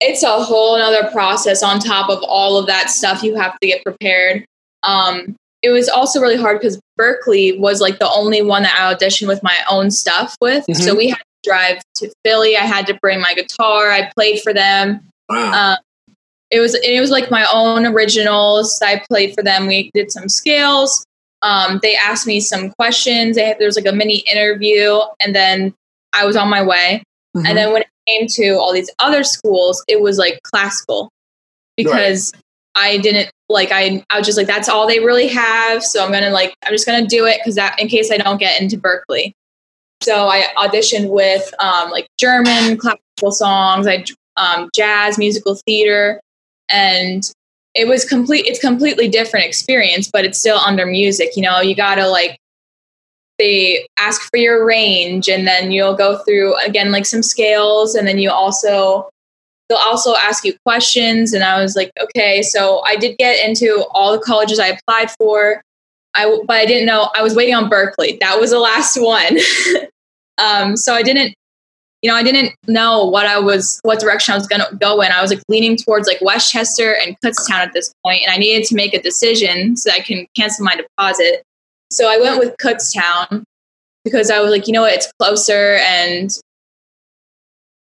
It's 0.00 0.22
a 0.22 0.42
whole 0.42 0.76
other 0.76 1.10
process 1.10 1.62
on 1.62 1.78
top 1.78 2.10
of 2.10 2.22
all 2.22 2.58
of 2.58 2.66
that 2.66 2.90
stuff 2.90 3.22
you 3.22 3.34
have 3.36 3.58
to 3.60 3.66
get 3.66 3.82
prepared. 3.82 4.44
Um, 4.82 5.36
it 5.62 5.70
was 5.70 5.88
also 5.88 6.20
really 6.20 6.36
hard 6.36 6.60
because 6.60 6.78
Berklee 7.00 7.58
was 7.58 7.80
like 7.80 7.98
the 7.98 8.10
only 8.10 8.42
one 8.42 8.62
that 8.62 8.78
I 8.78 8.94
auditioned 8.94 9.26
with 9.26 9.42
my 9.42 9.56
own 9.70 9.90
stuff 9.90 10.36
with. 10.40 10.64
Mm-hmm. 10.66 10.82
So 10.82 10.94
we 10.94 11.08
had 11.08 11.16
to 11.18 11.50
drive 11.50 11.82
to 11.96 12.12
Philly. 12.24 12.56
I 12.56 12.66
had 12.66 12.86
to 12.88 12.98
bring 13.00 13.20
my 13.20 13.34
guitar. 13.34 13.90
I 13.90 14.10
played 14.14 14.40
for 14.42 14.52
them. 14.52 15.00
Wow. 15.28 15.72
Um, 15.72 15.78
it 16.50 16.60
was 16.60 16.74
it 16.76 17.00
was 17.00 17.10
like 17.10 17.30
my 17.30 17.46
own 17.52 17.86
originals. 17.86 18.80
I 18.82 19.02
played 19.10 19.34
for 19.34 19.42
them. 19.42 19.66
We 19.66 19.90
did 19.94 20.12
some 20.12 20.28
scales. 20.28 21.04
Um, 21.42 21.80
they 21.82 21.96
asked 21.96 22.26
me 22.26 22.40
some 22.40 22.70
questions. 22.70 23.36
They, 23.36 23.54
there 23.58 23.68
was 23.68 23.76
like 23.76 23.86
a 23.86 23.92
mini 23.92 24.18
interview, 24.30 24.98
and 25.20 25.34
then 25.34 25.74
I 26.12 26.24
was 26.26 26.36
on 26.36 26.48
my 26.48 26.62
way. 26.62 27.02
Mm-hmm. 27.36 27.46
And 27.46 27.56
then 27.56 27.72
when 27.72 27.82
it 27.82 27.88
came 28.06 28.26
to 28.28 28.58
all 28.58 28.72
these 28.72 28.90
other 28.98 29.22
schools, 29.22 29.84
it 29.88 30.00
was 30.00 30.18
like 30.18 30.40
classical 30.42 31.10
because 31.76 32.32
right. 32.34 32.42
I 32.76 32.98
didn't 32.98 33.30
like 33.48 33.70
I, 33.72 34.04
I 34.10 34.18
was 34.18 34.26
just 34.26 34.38
like 34.38 34.46
that's 34.46 34.68
all 34.68 34.86
they 34.86 35.00
really 35.00 35.28
have 35.28 35.82
so 35.82 36.04
i'm 36.04 36.10
gonna 36.10 36.30
like 36.30 36.54
i'm 36.64 36.72
just 36.72 36.86
gonna 36.86 37.06
do 37.06 37.26
it 37.26 37.38
because 37.38 37.54
that 37.54 37.80
in 37.80 37.88
case 37.88 38.10
i 38.10 38.16
don't 38.16 38.38
get 38.38 38.60
into 38.60 38.76
Berklee. 38.76 39.32
so 40.02 40.26
i 40.26 40.44
auditioned 40.56 41.10
with 41.10 41.52
um, 41.60 41.90
like 41.90 42.08
german 42.18 42.76
classical 42.76 43.30
songs 43.30 43.86
i 43.86 44.04
um, 44.36 44.68
jazz 44.74 45.16
musical 45.16 45.54
theater 45.66 46.20
and 46.68 47.32
it 47.76 47.86
was 47.86 48.04
complete 48.04 48.46
it's 48.46 48.58
completely 48.58 49.08
different 49.08 49.46
experience 49.46 50.10
but 50.10 50.24
it's 50.24 50.38
still 50.38 50.58
under 50.58 50.86
music 50.86 51.30
you 51.36 51.42
know? 51.42 51.60
You 51.60 51.74
gotta 51.74 52.08
like 52.08 52.38
they 53.38 53.86
ask 53.98 54.22
for 54.30 54.38
your 54.38 54.64
range 54.64 55.28
and 55.28 55.46
then 55.46 55.70
you'll 55.70 55.94
go 55.94 56.18
through 56.18 56.56
again 56.64 56.90
like 56.90 57.04
some 57.04 57.22
scales 57.22 57.94
and 57.94 58.08
then 58.08 58.18
you 58.18 58.30
also 58.30 59.08
they'll 59.68 59.78
also 59.78 60.14
ask 60.16 60.44
you 60.44 60.54
questions 60.64 61.34
and 61.34 61.44
i 61.44 61.60
was 61.60 61.76
like 61.76 61.90
okay. 62.02 62.42
So 62.42 62.82
i 62.86 62.96
did 62.96 63.18
get 63.18 63.46
into 63.46 63.84
all 63.92 64.12
the 64.12 64.18
colleges 64.18 64.58
i 64.58 64.68
applied 64.68 65.10
for. 65.18 65.62
I 66.14 66.38
but 66.46 66.56
I 66.56 66.64
didn't 66.66 66.86
know 66.86 67.10
I 67.14 67.22
was 67.22 67.34
waiting 67.34 67.54
on 67.54 67.68
Berklee. 67.68 68.18
That 68.20 68.40
was 68.40 68.50
the 68.50 68.58
last 68.58 68.96
one. 69.00 69.38
um, 70.38 70.76
so 70.76 70.94
I 70.94 71.02
didn't, 71.02 71.34
you 72.06 72.12
know, 72.12 72.16
I 72.16 72.22
didn't 72.22 72.54
know 72.68 73.04
what 73.04 73.26
I 73.26 73.40
was, 73.40 73.80
what 73.82 73.98
direction 73.98 74.32
I 74.32 74.36
was 74.36 74.46
going 74.46 74.60
to 74.60 74.76
go 74.76 75.00
in. 75.00 75.10
I 75.10 75.20
was 75.20 75.32
like 75.32 75.42
leaning 75.48 75.76
towards 75.76 76.06
like 76.06 76.20
West 76.22 76.52
Chester 76.52 76.94
and 77.04 77.16
Kutztown 77.18 77.56
at 77.56 77.72
this 77.72 77.92
point, 78.04 78.22
and 78.22 78.32
I 78.32 78.36
needed 78.36 78.62
to 78.68 78.76
make 78.76 78.94
a 78.94 79.02
decision 79.02 79.76
so 79.76 79.90
I 79.90 79.98
can 79.98 80.24
cancel 80.36 80.64
my 80.64 80.76
deposit. 80.76 81.42
So 81.90 82.08
I 82.08 82.16
went 82.18 82.38
with 82.38 82.54
Kutztown 82.58 83.42
because 84.04 84.30
I 84.30 84.38
was 84.38 84.52
like, 84.52 84.68
you 84.68 84.72
know 84.72 84.82
what, 84.82 84.92
it's 84.94 85.10
closer 85.18 85.78
and 85.80 86.30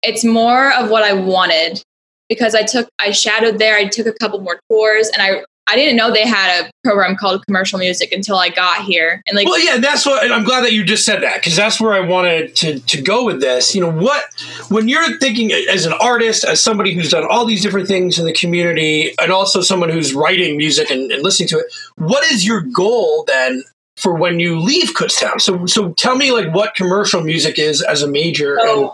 it's 0.01 0.25
more 0.25 0.73
of 0.73 0.89
what 0.89 1.03
I 1.03 1.13
wanted 1.13 1.83
because 2.27 2.55
I 2.55 2.63
took 2.63 2.89
I 2.97 3.11
shadowed 3.11 3.59
there. 3.59 3.75
I 3.75 3.85
took 3.85 4.07
a 4.07 4.13
couple 4.13 4.41
more 4.41 4.59
tours 4.67 5.09
and 5.09 5.21
I 5.21 5.43
I 5.69 5.75
didn't 5.75 5.97
know 5.97 6.11
they 6.11 6.25
had 6.25 6.65
a 6.65 6.71
program 6.83 7.15
called 7.17 7.45
commercial 7.45 7.77
music 7.77 8.11
until 8.13 8.37
I 8.37 8.49
got 8.49 8.83
here. 8.85 9.21
And 9.27 9.35
like, 9.35 9.47
well, 9.47 9.59
yeah, 9.59 9.77
that's 9.77 10.05
what. 10.05 10.23
And 10.23 10.33
I'm 10.33 10.45
glad 10.45 10.61
that 10.61 10.71
you 10.71 10.83
just 10.83 11.05
said 11.05 11.21
that 11.23 11.35
because 11.35 11.55
that's 11.55 11.81
where 11.81 11.93
I 11.93 11.99
wanted 11.99 12.55
to 12.57 12.79
to 12.79 13.01
go 13.01 13.25
with 13.25 13.41
this. 13.41 13.75
You 13.75 13.81
know, 13.81 13.91
what 13.91 14.23
when 14.69 14.87
you're 14.87 15.17
thinking 15.19 15.51
as 15.51 15.85
an 15.85 15.93
artist, 15.93 16.45
as 16.45 16.61
somebody 16.61 16.93
who's 16.93 17.09
done 17.09 17.25
all 17.29 17.45
these 17.45 17.61
different 17.61 17.87
things 17.87 18.17
in 18.17 18.25
the 18.25 18.33
community, 18.33 19.13
and 19.19 19.31
also 19.31 19.61
someone 19.61 19.89
who's 19.89 20.13
writing 20.13 20.57
music 20.57 20.89
and, 20.89 21.11
and 21.11 21.21
listening 21.23 21.49
to 21.49 21.59
it, 21.59 21.65
what 21.97 22.23
is 22.31 22.45
your 22.45 22.61
goal 22.61 23.25
then 23.27 23.63
for 23.97 24.13
when 24.13 24.39
you 24.39 24.59
leave 24.59 24.93
Kutztown? 24.93 25.41
So, 25.41 25.65
so 25.65 25.93
tell 25.93 26.15
me 26.15 26.31
like 26.31 26.53
what 26.53 26.75
commercial 26.75 27.21
music 27.21 27.59
is 27.59 27.81
as 27.81 28.01
a 28.01 28.07
major. 28.07 28.57
so, 28.61 28.89
and, 28.89 28.91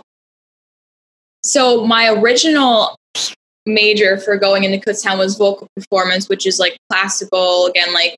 so 1.43 1.85
my 1.85 2.09
original 2.09 2.95
major 3.65 4.17
for 4.17 4.37
going 4.37 4.63
into 4.63 4.77
Kutztown 4.77 5.17
was 5.17 5.37
vocal 5.37 5.67
performance, 5.75 6.29
which 6.29 6.45
is 6.45 6.59
like 6.59 6.77
classical, 6.91 7.67
again, 7.67 7.93
like 7.93 8.17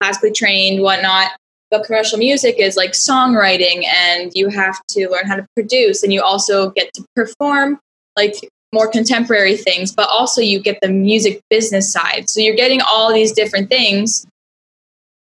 classically 0.00 0.32
trained, 0.32 0.82
whatnot. 0.82 1.32
But 1.70 1.84
commercial 1.84 2.18
music 2.18 2.56
is 2.58 2.76
like 2.76 2.92
songwriting, 2.92 3.84
and 3.84 4.30
you 4.34 4.48
have 4.48 4.80
to 4.90 5.08
learn 5.08 5.26
how 5.26 5.36
to 5.36 5.46
produce, 5.56 6.02
and 6.02 6.12
you 6.12 6.22
also 6.22 6.70
get 6.70 6.92
to 6.94 7.04
perform 7.16 7.80
like 8.16 8.34
more 8.72 8.88
contemporary 8.88 9.56
things, 9.56 9.92
but 9.92 10.08
also 10.08 10.40
you 10.40 10.60
get 10.60 10.78
the 10.80 10.88
music 10.88 11.40
business 11.50 11.90
side. 11.90 12.28
So 12.30 12.40
you're 12.40 12.56
getting 12.56 12.80
all 12.82 13.12
these 13.12 13.32
different 13.32 13.68
things. 13.68 14.26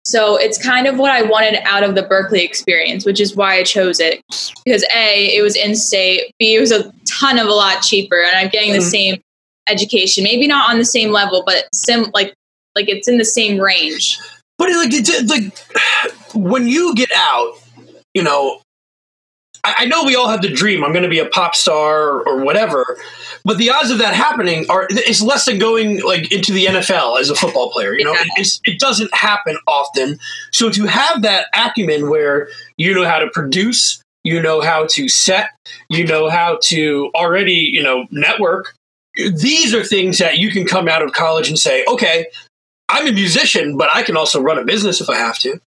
So 0.06 0.36
it's 0.36 0.62
kind 0.62 0.86
of 0.86 0.98
what 0.98 1.12
I 1.12 1.22
wanted 1.22 1.56
out 1.64 1.84
of 1.84 1.96
the 1.96 2.04
Berklee 2.04 2.44
experience, 2.44 3.06
which 3.06 3.22
is 3.22 3.38
why 3.38 3.56
I 3.56 3.64
chose 3.64 4.02
it. 4.02 4.22
Because 4.66 4.84
A, 4.94 5.34
it 5.36 5.42
was 5.42 5.56
in 5.56 5.76
state, 5.76 6.34
B, 6.40 6.56
it 6.56 6.60
was 6.60 6.72
a 6.74 6.92
ton 7.06 7.40
of 7.40 7.48
a 7.48 7.54
lot 7.54 7.82
cheaper, 7.82 8.22
and 8.22 8.36
I'm 8.36 8.50
getting 8.50 8.74
the 8.74 8.80
Mhm. 8.80 8.92
same 8.92 9.22
education. 9.68 10.24
Maybe 10.24 10.48
not 10.48 10.72
on 10.72 10.78
the 10.78 10.86
same 10.86 11.12
level, 11.12 11.44
but 11.46 11.66
sim 11.74 12.06
like 12.14 12.34
like 12.76 12.90
it's 12.90 13.08
in 13.08 13.18
the 13.18 13.26
same 13.26 13.60
range. 13.60 14.20
but 14.58 14.70
like, 14.70 14.94
it's, 14.94 15.10
it's 15.10 15.30
like 15.30 15.58
when 16.34 16.68
you 16.68 16.96
get 16.96 17.12
out, 17.16 17.54
you 18.14 18.24
know, 18.24 18.62
I, 19.64 19.76
I 19.80 19.86
know 19.86 20.04
we 20.04 20.16
all 20.16 20.28
have 20.28 20.42
the 20.42 20.50
dream. 20.50 20.84
I'm 20.84 20.92
going 20.92 21.04
to 21.04 21.10
be 21.10 21.20
a 21.20 21.28
pop 21.28 21.56
star 21.56 22.10
or, 22.10 22.28
or 22.28 22.44
whatever. 22.44 22.98
But 23.46 23.58
the 23.58 23.70
odds 23.70 23.92
of 23.92 23.98
that 23.98 24.14
happening 24.14 24.66
are 24.70 24.88
it's 24.90 25.22
less 25.22 25.46
than 25.46 25.60
going 25.60 26.02
like 26.02 26.32
into 26.32 26.54
the 26.54 26.66
NFL 26.66 27.20
as 27.20 27.30
a 27.30 27.36
football 27.36 27.72
player. 27.72 27.94
You 27.94 28.06
know, 28.06 28.16
it 28.38 28.80
doesn't 28.80 29.14
happen 29.14 29.58
often. 29.68 30.18
So 30.52 30.70
to 30.70 30.86
have 30.86 31.22
that 31.24 31.48
acumen 31.56 32.10
where 32.10 32.48
you 32.78 32.94
know 32.94 33.06
how 33.06 33.20
to 33.20 33.30
produce, 33.30 34.02
you 34.24 34.42
know 34.42 34.62
how 34.62 34.86
to 34.92 35.10
set, 35.10 35.50
you 35.90 36.06
know 36.06 36.30
how 36.30 36.60
to 36.64 37.12
already 37.16 37.70
you 37.74 37.84
know 37.84 38.06
network. 38.12 38.74
These 39.16 39.74
are 39.74 39.84
things 39.84 40.18
that 40.18 40.38
you 40.40 40.50
can 40.52 40.66
come 40.66 40.88
out 40.88 41.02
of 41.04 41.12
college 41.14 41.48
and 41.50 41.58
say, 41.60 41.86
okay, 41.88 42.28
I'm 42.90 43.08
a 43.08 43.12
musician, 43.12 43.78
but 43.78 43.90
I 43.94 44.04
can 44.04 44.18
also 44.18 44.42
run 44.42 44.58
a 44.58 44.64
business 44.64 45.02
if 45.02 45.10
I 45.10 45.16
have 45.18 45.38
to. 45.40 45.60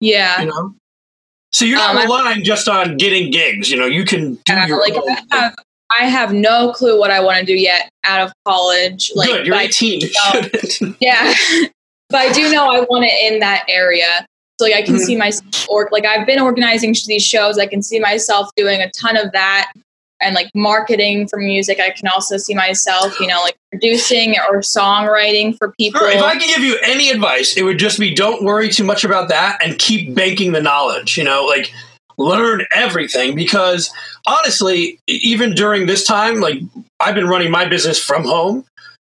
Yeah. 0.00 0.40
You 0.40 0.46
know. 0.46 0.74
So 1.52 1.64
you're 1.64 1.78
not 1.78 1.96
Um, 1.96 2.02
relying 2.02 2.44
just 2.44 2.68
on 2.68 2.96
getting 2.96 3.30
gigs. 3.30 3.70
You 3.70 3.76
know, 3.78 3.86
you 3.86 4.04
can 4.04 4.34
do 4.34 4.40
Yeah, 4.48 4.66
your 4.66 4.80
like 4.80 4.94
own. 4.94 5.08
I 5.32 5.36
have, 5.36 5.54
I 6.00 6.04
have 6.06 6.32
no 6.32 6.72
clue 6.72 6.98
what 6.98 7.10
I 7.10 7.20
want 7.20 7.38
to 7.38 7.44
do 7.46 7.54
yet 7.54 7.88
out 8.04 8.20
of 8.26 8.32
college. 8.46 9.10
Like, 9.14 9.28
Good, 9.28 9.46
you're 9.46 9.54
but 9.56 9.60
I- 9.62 9.64
18. 9.68 10.00
You 10.00 10.94
yeah, 11.00 11.32
but 12.10 12.18
I 12.18 12.32
do 12.32 12.52
know 12.52 12.68
I 12.68 12.80
want 12.80 13.04
it 13.06 13.32
in 13.32 13.40
that 13.40 13.64
area. 13.68 14.26
So 14.58 14.66
like 14.66 14.74
I 14.74 14.82
can 14.82 14.94
Mhm. 14.96 15.00
see 15.00 15.16
myself, 15.16 15.66
or 15.68 15.88
like 15.92 16.04
I've 16.04 16.26
been 16.26 16.40
organizing 16.40 16.94
these 17.06 17.24
shows. 17.24 17.58
I 17.58 17.66
can 17.66 17.82
see 17.82 18.00
myself 18.00 18.48
doing 18.56 18.80
a 18.80 18.90
ton 18.90 19.16
of 19.16 19.32
that, 19.32 19.70
and 20.20 20.34
like 20.34 20.50
marketing 20.54 21.28
for 21.28 21.38
music. 21.38 21.78
I 21.80 21.90
can 21.90 22.08
also 22.08 22.36
see 22.36 22.54
myself, 22.54 23.18
you 23.20 23.26
know, 23.26 23.40
like 23.42 23.56
producing 23.70 24.36
or 24.48 24.60
songwriting 24.60 25.56
for 25.56 25.72
people. 25.72 26.00
Sure, 26.00 26.10
if 26.10 26.22
I 26.22 26.36
can 26.38 26.48
give 26.48 26.60
you 26.64 26.78
any 26.84 27.10
advice, 27.10 27.56
it 27.56 27.62
would 27.64 27.78
just 27.78 27.98
be 27.98 28.14
don't 28.14 28.42
worry 28.42 28.68
too 28.68 28.84
much 28.84 29.04
about 29.04 29.28
that 29.28 29.58
and 29.62 29.78
keep 29.78 30.14
banking 30.14 30.52
the 30.52 30.62
knowledge. 30.62 31.18
You 31.18 31.24
know, 31.24 31.44
like 31.44 31.72
learn 32.18 32.62
everything 32.74 33.34
because 33.34 33.90
honestly, 34.26 34.98
even 35.06 35.54
during 35.54 35.86
this 35.86 36.06
time, 36.06 36.40
like 36.40 36.60
I've 37.00 37.14
been 37.14 37.28
running 37.28 37.50
my 37.50 37.66
business 37.66 38.02
from 38.02 38.24
home. 38.24 38.64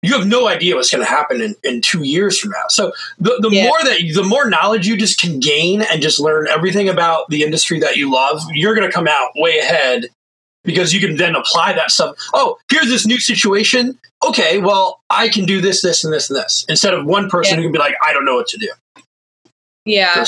You 0.02 0.16
have 0.18 0.26
no 0.26 0.48
idea 0.48 0.76
what's 0.76 0.90
going 0.90 1.04
to 1.04 1.10
happen 1.10 1.42
in, 1.42 1.54
in 1.62 1.82
two 1.82 2.04
years 2.04 2.38
from 2.38 2.52
now. 2.52 2.64
So 2.70 2.90
the, 3.18 3.36
the 3.42 3.50
Yeah. 3.50 3.64
more 3.64 3.76
that 3.84 3.98
the 4.14 4.22
more 4.22 4.48
knowledge 4.48 4.86
you 4.88 4.96
just 4.96 5.20
can 5.20 5.40
gain 5.40 5.82
and 5.82 6.00
just 6.00 6.18
learn 6.18 6.48
everything 6.48 6.88
about 6.88 7.28
the 7.28 7.42
industry 7.42 7.78
that 7.80 7.96
you 7.96 8.10
love, 8.10 8.40
you're 8.54 8.74
going 8.74 8.88
to 8.88 8.92
come 8.92 9.06
out 9.06 9.32
way 9.36 9.58
ahead 9.58 10.06
because 10.64 10.92
you 10.92 11.00
can 11.00 11.16
then 11.16 11.34
apply 11.34 11.72
that 11.72 11.90
stuff. 11.90 12.16
Oh, 12.34 12.58
here's 12.70 12.88
this 12.88 13.06
new 13.06 13.18
situation. 13.20 13.98
Okay, 14.26 14.58
well, 14.58 15.00
I 15.08 15.28
can 15.28 15.44
do 15.46 15.60
this, 15.60 15.82
this, 15.82 16.04
and 16.04 16.12
this, 16.12 16.28
and 16.30 16.38
this. 16.38 16.64
Instead 16.68 16.94
of 16.94 17.06
one 17.06 17.30
person 17.30 17.52
Yeah. 17.54 17.56
who 17.56 17.62
can 17.64 17.72
be 17.72 17.78
like, 17.78 17.94
I 18.06 18.12
don't 18.12 18.24
know 18.24 18.34
what 18.34 18.46
to 18.48 18.58
do. 18.58 18.68
yeah, 19.84 20.24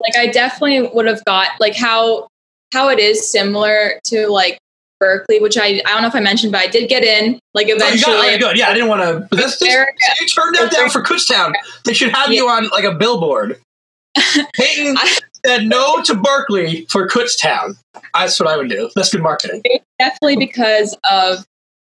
like 0.00 0.16
I 0.16 0.26
definitely 0.28 0.88
would 0.92 1.06
have 1.06 1.24
got 1.24 1.48
like 1.60 1.74
how 1.76 2.28
how 2.72 2.88
it 2.88 2.98
is 2.98 3.28
similar 3.30 4.00
to 4.04 4.28
like 4.28 4.58
Berklee, 5.02 5.40
which 5.40 5.56
I 5.56 5.80
I 5.86 5.92
don't 5.92 6.02
know 6.02 6.08
if 6.08 6.14
I 6.14 6.20
mentioned, 6.20 6.52
but 6.52 6.60
I 6.60 6.66
did 6.66 6.88
get 6.88 7.04
in 7.04 7.38
like 7.54 7.66
Oh, 7.68 7.72
you 7.74 7.78
got 7.78 7.94
it. 7.94 8.34
Oh, 8.34 8.38
good. 8.48 8.58
Yeah, 8.58 8.68
I 8.68 8.74
didn't 8.74 8.88
want 8.88 9.02
to. 9.02 9.26
But 9.30 9.38
that's, 9.38 9.58
Very 9.64 9.86
you 10.20 10.26
turned 10.26 10.56
that 10.56 10.70
down 10.72 10.90
for 10.90 11.02
Kutztown. 11.02 11.52
They 11.84 11.92
should 11.94 12.10
have 12.10 12.32
you 12.32 12.48
on 12.48 12.68
like 12.70 12.84
a 12.84 12.94
billboard. 12.94 13.60
Peyton 14.54 14.96
I- 14.98 15.18
said 15.46 15.66
no 15.66 16.02
to 16.02 16.14
Berklee 16.14 16.90
for 16.90 17.06
Kutztown. 17.08 17.76
That's 18.14 18.38
what 18.40 18.48
I 18.48 18.56
would 18.56 18.68
do. 18.68 18.90
That's 18.96 19.10
good 19.12 19.22
marketing. 19.22 19.60
It's 19.64 19.84
definitely 19.98 20.36
because 20.36 20.96
of 21.10 21.44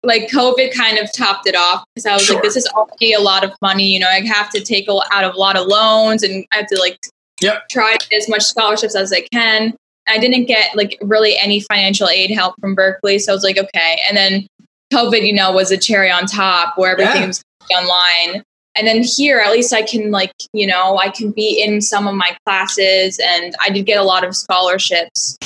like 0.02 0.28
COVID 0.30 0.72
kind 0.74 0.98
of 0.98 1.12
topped 1.12 1.46
it 1.46 1.54
off 1.56 1.84
because 1.94 2.06
I 2.06 2.12
was 2.14 2.22
Sure. 2.24 2.36
like, 2.36 2.44
this 2.44 2.56
is 2.56 2.66
already 2.68 3.12
a 3.12 3.20
lot 3.20 3.44
of 3.44 3.52
money. 3.62 3.84
You 3.92 4.00
know, 4.00 4.08
I 4.08 4.20
have 4.26 4.50
to 4.50 4.60
take 4.60 4.88
out 5.12 5.24
a 5.24 5.36
lot 5.38 5.56
of 5.56 5.66
loans 5.66 6.22
and 6.22 6.44
I 6.52 6.56
have 6.58 6.66
to 6.68 6.78
like 6.78 6.98
Yep. 7.40 7.68
try 7.68 7.96
as 8.16 8.28
much 8.28 8.42
scholarships 8.42 8.94
as 8.96 9.12
I 9.12 9.20
can. 9.32 9.74
I 10.08 10.18
didn't 10.18 10.44
get 10.46 10.74
like 10.76 10.96
really 11.02 11.36
any 11.38 11.60
financial 11.60 12.08
aid 12.08 12.30
help 12.30 12.54
from 12.60 12.74
Berklee, 12.76 13.20
so 13.20 13.32
I 13.32 13.34
was 13.34 13.42
like, 13.44 13.58
okay. 13.58 14.00
And 14.08 14.16
then 14.16 14.46
COVID, 14.92 15.26
you 15.26 15.32
know, 15.32 15.50
was 15.52 15.70
a 15.70 15.76
cherry 15.76 16.10
on 16.10 16.26
top 16.26 16.78
where 16.78 16.92
everything 16.92 17.22
Yeah. 17.22 17.26
was 17.26 17.42
online. 17.74 18.42
And 18.76 18.86
then 18.86 19.02
here, 19.02 19.38
at 19.38 19.52
least 19.52 19.72
I 19.72 19.82
can 19.82 20.10
like, 20.10 20.32
you 20.52 20.66
know, 20.66 20.98
I 20.98 21.08
can 21.08 21.30
be 21.30 21.62
in 21.62 21.80
some 21.80 22.06
of 22.06 22.14
my 22.14 22.36
classes, 22.44 23.18
and 23.18 23.54
I 23.60 23.70
did 23.70 23.86
get 23.86 23.98
a 23.98 24.02
lot 24.02 24.24
of 24.24 24.36
scholarships. 24.36 25.38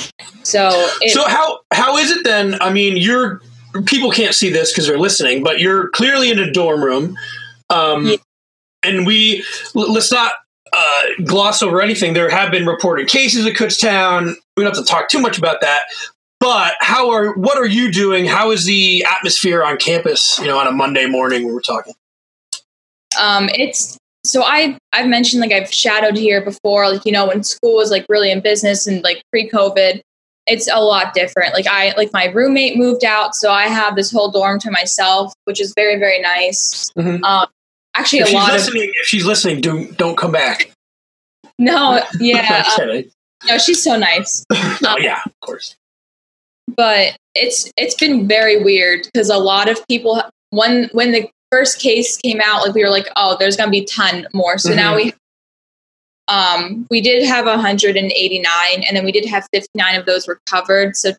So, 0.43 0.69
it, 1.01 1.11
So 1.11 1.23
how 1.27 1.59
how 1.71 1.97
is 1.97 2.11
it 2.11 2.23
then? 2.23 2.61
I 2.61 2.71
mean, 2.71 2.97
you're 2.97 3.41
people 3.85 4.11
can't 4.11 4.35
see 4.35 4.49
this 4.49 4.71
because 4.71 4.87
they're 4.87 4.99
listening, 4.99 5.43
but 5.43 5.59
you're 5.59 5.89
clearly 5.89 6.29
in 6.29 6.39
a 6.39 6.51
dorm 6.51 6.83
room, 6.83 7.15
um, 7.69 8.05
Yeah. 8.05 8.17
and 8.83 9.05
we 9.07 9.43
l- 9.75 9.91
let's 9.93 10.11
not 10.11 10.33
uh, 10.73 11.01
gloss 11.25 11.61
over 11.61 11.81
anything. 11.81 12.13
There 12.13 12.29
have 12.29 12.51
been 12.51 12.65
reported 12.65 13.07
cases 13.07 13.45
at 13.45 13.53
Kutztown. 13.53 14.35
We 14.57 14.63
don't 14.63 14.75
have 14.75 14.85
to 14.85 14.89
talk 14.89 15.09
too 15.09 15.19
much 15.19 15.37
about 15.37 15.61
that. 15.61 15.83
But 16.39 16.73
how 16.79 17.11
are 17.11 17.33
what 17.35 17.57
are 17.57 17.67
you 17.67 17.91
doing? 17.91 18.25
How 18.25 18.51
is 18.51 18.65
the 18.65 19.05
atmosphere 19.09 19.63
on 19.63 19.77
campus? 19.77 20.39
You 20.39 20.47
know, 20.47 20.57
on 20.57 20.67
a 20.67 20.71
Monday 20.71 21.05
morning 21.05 21.45
when 21.45 21.53
we're 21.53 21.61
talking. 21.61 21.93
Um 23.19 23.49
it's 23.55 23.97
so 24.23 24.43
i 24.43 24.77
i've 24.93 25.07
mentioned 25.07 25.41
like 25.41 25.51
i've 25.51 25.71
shadowed 25.71 26.15
here 26.17 26.43
before 26.43 26.89
like 26.89 27.05
you 27.05 27.11
know 27.11 27.27
when 27.27 27.43
school 27.43 27.75
was 27.75 27.89
like 27.91 28.05
really 28.09 28.31
in 28.31 28.39
business 28.39 28.87
and 28.87 29.01
like 29.03 29.21
pre-covid 29.31 30.01
it's 30.47 30.67
a 30.71 30.79
lot 30.79 31.13
different 31.13 31.53
like 31.53 31.67
i 31.67 31.93
like 31.97 32.11
my 32.13 32.25
roommate 32.25 32.77
moved 32.77 33.03
out 33.03 33.35
so 33.35 33.51
i 33.51 33.63
have 33.67 33.95
this 33.95 34.11
whole 34.11 34.31
dorm 34.31 34.59
to 34.59 34.69
myself 34.71 35.33
which 35.45 35.59
is 35.61 35.73
very 35.75 35.97
very 35.99 36.19
nice 36.19 36.91
Mhm. 36.97 37.21
um 37.23 37.47
actually 37.95 38.19
If 38.19 38.29
a 38.31 38.33
lot 38.33 38.49
of 38.49 38.55
listening, 38.55 38.91
if 39.01 39.07
she's 39.07 39.25
listening, 39.25 39.59
do 39.61 39.91
don't 39.93 40.15
come 40.17 40.31
back. 40.31 40.71
no 41.59 42.01
yeah 42.19 42.63
um, 42.81 43.03
no 43.47 43.57
she's 43.57 43.83
so 43.83 43.97
nice 43.97 44.45
oh 44.53 44.97
yeah, 44.99 45.19
of 45.25 45.39
course. 45.41 45.75
but 46.75 47.17
it's 47.35 47.71
it's 47.77 47.95
been 47.95 48.27
very 48.27 48.63
weird 48.63 49.01
because 49.05 49.29
a 49.29 49.37
lot 49.37 49.69
of 49.69 49.85
people 49.87 50.21
when 50.51 50.89
when 50.93 51.11
the 51.11 51.29
first 51.51 51.79
case 51.79 52.17
came 52.17 52.39
out 52.43 52.61
like 52.61 52.73
we 52.73 52.83
were 52.83 52.89
like 52.89 53.07
oh 53.15 53.35
there's 53.39 53.57
gonna 53.57 53.71
be 53.71 53.79
a 53.79 53.85
ton 53.85 54.25
more 54.33 54.57
so 54.57 54.73
now 54.73 54.95
we 54.95 55.13
um 56.27 56.87
we 56.89 57.01
did 57.01 57.23
have 57.23 57.45
189 57.45 58.83
and 58.83 58.95
then 58.97 59.03
we 59.03 59.11
did 59.11 59.25
have 59.25 59.45
59 59.53 59.95
of 59.99 60.05
those 60.05 60.27
recovered 60.27 60.95
so 60.95 61.11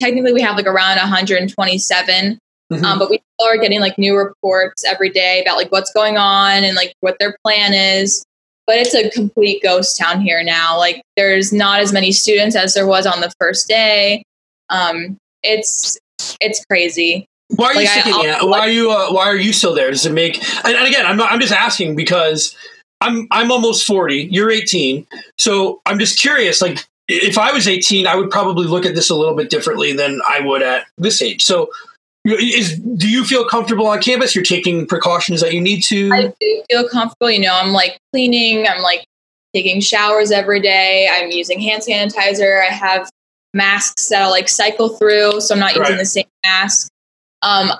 technically 0.00 0.32
we 0.32 0.40
have 0.42 0.56
like 0.56 0.66
around 0.66 0.96
127 0.96 2.38
Mhm. 2.72 2.82
um, 2.82 2.98
but 2.98 3.08
we 3.08 3.22
still 3.38 3.48
are 3.48 3.58
getting 3.58 3.78
like 3.80 3.96
new 3.96 4.16
reports 4.16 4.84
every 4.84 5.08
day 5.08 5.40
about 5.40 5.56
like 5.56 5.70
what's 5.70 5.92
going 5.92 6.16
on 6.16 6.64
and 6.64 6.74
like 6.74 6.94
what 6.98 7.16
their 7.20 7.36
plan 7.44 7.72
is 7.72 8.24
but 8.66 8.76
it's 8.76 8.92
a 8.94 9.08
complete 9.10 9.62
ghost 9.62 9.96
town 9.96 10.20
here 10.20 10.42
now. 10.42 10.76
Like 10.76 11.00
there's 11.16 11.52
not 11.52 11.78
as 11.78 11.92
many 11.92 12.10
students 12.10 12.56
as 12.56 12.74
there 12.74 12.84
was 12.86 13.06
on 13.06 13.20
the 13.20 13.32
first 13.40 13.68
day. 13.68 14.24
Um, 14.70 15.16
it's 15.44 15.96
it's 16.40 16.64
crazy. 16.64 17.28
Why 17.48 17.66
are 17.66 17.72
you 17.74 17.78
Like, 17.80 17.88
I- 17.88 18.00
sticking 18.00 18.30
I'll- 18.30 18.44
it? 18.44 18.48
Why 18.50 18.58
are 18.60 18.68
you? 18.68 18.90
Uh, 18.90 19.12
why 19.12 19.26
are 19.26 19.36
you 19.36 19.52
still 19.52 19.74
there? 19.74 19.90
Does 19.90 20.04
it 20.04 20.12
make? 20.12 20.36
And, 20.64 20.76
and 20.76 20.86
again, 20.86 21.06
I'm 21.06 21.16
not, 21.16 21.30
I'm 21.32 21.40
just 21.40 21.52
asking 21.52 21.94
because 21.96 22.56
I'm 23.00 23.28
I'm 23.30 23.52
almost 23.52 23.86
forty. 23.86 24.28
You're 24.30 24.50
18, 24.50 25.06
so 25.38 25.80
I'm 25.86 25.98
just 25.98 26.18
curious. 26.18 26.60
Like, 26.60 26.84
if 27.08 27.38
I 27.38 27.52
was 27.52 27.68
18, 27.68 28.06
I 28.06 28.16
would 28.16 28.30
probably 28.30 28.66
look 28.66 28.84
at 28.84 28.94
this 28.94 29.10
a 29.10 29.14
little 29.14 29.36
bit 29.36 29.48
differently 29.50 29.92
than 29.92 30.20
I 30.28 30.40
would 30.40 30.62
at 30.62 30.86
this 30.98 31.22
age. 31.22 31.44
So, 31.44 31.68
is 32.24 32.76
do 32.78 33.08
you 33.08 33.22
feel 33.24 33.44
comfortable 33.48 33.86
on 33.86 34.00
campus? 34.02 34.34
You're 34.34 34.42
taking 34.44 34.86
precautions 34.86 35.40
that 35.40 35.52
you 35.54 35.60
need 35.60 35.82
to. 35.84 36.10
I 36.12 36.32
do 36.40 36.62
feel 36.68 36.88
comfortable. 36.88 37.30
You 37.30 37.40
know, 37.42 37.54
I'm 37.54 37.72
like 37.72 37.98
cleaning. 38.12 38.66
I'm 38.66 38.82
like 38.82 39.04
taking 39.54 39.80
showers 39.80 40.32
every 40.32 40.60
day. 40.60 41.08
I'm 41.12 41.30
using 41.30 41.60
hand 41.60 41.82
sanitizer. 41.82 42.60
I 42.60 42.72
have 42.74 43.08
masks 43.54 44.08
that 44.08 44.22
I 44.22 44.28
like 44.28 44.48
cycle 44.48 44.88
through, 44.88 45.40
so 45.42 45.54
I'm 45.54 45.60
not 45.60 45.76
using 45.76 45.96
the 45.96 46.04
same 46.04 46.26
mask. 46.44 46.90
Um, 47.42 47.72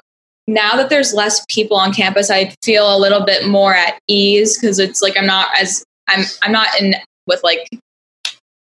now 0.46 0.76
that 0.76 0.90
there's 0.90 1.12
less 1.12 1.44
people 1.48 1.76
on 1.76 1.92
campus, 1.92 2.30
I 2.30 2.54
feel 2.62 2.94
a 2.94 2.98
little 2.98 3.24
bit 3.24 3.46
more 3.48 3.74
at 3.74 3.98
ease 4.08 4.58
because 4.58 4.78
it's 4.78 5.02
like 5.02 5.16
I'm 5.16 5.26
not 5.26 5.48
as 5.58 5.84
I'm 6.08 6.24
I'm 6.42 6.52
not 6.52 6.68
in 6.80 6.94
with 7.26 7.42
like 7.42 7.68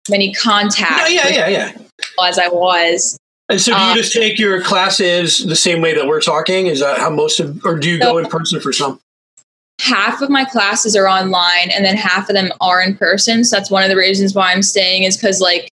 many 0.09 0.33
contacts 0.33 1.13
yeah, 1.13 1.27
yeah, 1.27 1.47
yeah, 1.47 1.71
yeah. 1.77 2.25
as 2.25 2.39
I 2.39 2.47
was. 2.47 3.17
And 3.49 3.59
so, 3.59 3.73
do 3.73 3.79
you 3.79 3.87
Um, 3.91 3.97
just 3.97 4.13
take 4.13 4.37
your 4.39 4.61
classes 4.61 5.39
the 5.45 5.55
same 5.55 5.81
way 5.81 5.93
that 5.95 6.07
we're 6.07 6.21
talking? 6.21 6.67
Is 6.67 6.79
that 6.81 6.99
how 6.99 7.09
most 7.09 7.39
of, 7.39 7.63
or 7.65 7.77
do 7.79 7.89
you 7.89 7.99
go 7.99 8.17
in 8.17 8.25
person 8.27 8.59
for 8.59 8.71
some? 8.73 8.99
half 9.81 10.21
of 10.21 10.29
my 10.29 10.43
classes 10.43 10.93
are 10.95 11.07
online 11.07 11.71
and 11.71 11.85
then 11.85 11.95
half 11.95 12.29
of 12.29 12.35
them 12.35 12.49
are 12.59 12.81
in 12.81 12.95
person. 12.97 13.45
So 13.45 13.55
that's 13.55 13.71
one 13.71 13.81
of 13.81 13.89
the 13.89 13.95
reasons 13.95 14.35
why 14.35 14.51
I'm 14.51 14.61
staying 14.61 15.03
is 15.03 15.15
because 15.15 15.39
like 15.39 15.69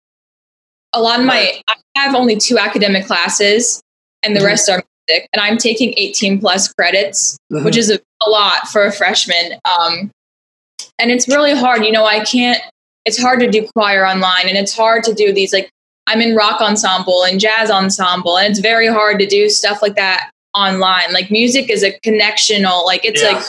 a 0.93 1.01
lot 1.01 1.19
of 1.19 1.25
my 1.25 1.61
I 1.67 1.75
have 1.97 2.15
only 2.15 2.37
two 2.37 2.57
academic 2.57 3.05
classes 3.05 3.81
and 4.23 4.33
the 4.35 4.39
Mhm. 4.39 4.45
rest 4.45 4.69
are. 4.69 4.81
And 5.09 5.41
I'm 5.41 5.57
taking 5.57 5.93
18 5.97 6.39
plus 6.39 6.71
credits, 6.73 7.37
Mhm. 7.51 7.63
which 7.63 7.77
is 7.77 7.89
a, 7.89 7.99
a 8.25 8.29
lot 8.29 8.67
for 8.67 8.83
a 8.85 8.91
freshman. 8.91 9.53
Um, 9.65 10.11
and 10.99 11.11
it's 11.11 11.27
really 11.27 11.55
hard. 11.55 11.85
You 11.85 11.91
know, 11.91 12.05
I 12.05 12.23
can't 12.23 12.61
it's 13.05 13.17
hard 13.21 13.39
to 13.39 13.49
do 13.49 13.65
choir 13.73 14.05
online 14.05 14.49
and 14.49 14.57
it's 14.57 14.75
hard 14.75 15.01
to 15.05 15.13
do 15.13 15.31
these 15.31 15.53
like 15.53 15.69
I'm 16.07 16.19
in 16.19 16.35
rock 16.35 16.59
ensemble 16.59 17.23
and 17.23 17.39
jazz 17.39 17.71
ensemble 17.71 18.37
and 18.37 18.51
it's 18.51 18.59
very 18.59 18.87
hard 18.87 19.17
to 19.19 19.25
do 19.25 19.47
stuff 19.49 19.81
like 19.81 19.95
that 19.95 20.29
online. 20.53 21.13
Like 21.13 21.31
music 21.31 21.69
is 21.69 21.83
a 21.83 21.97
connectional 22.05 22.85
like 22.85 23.05
it's 23.05 23.21
Yeah. 23.21 23.33
like 23.37 23.45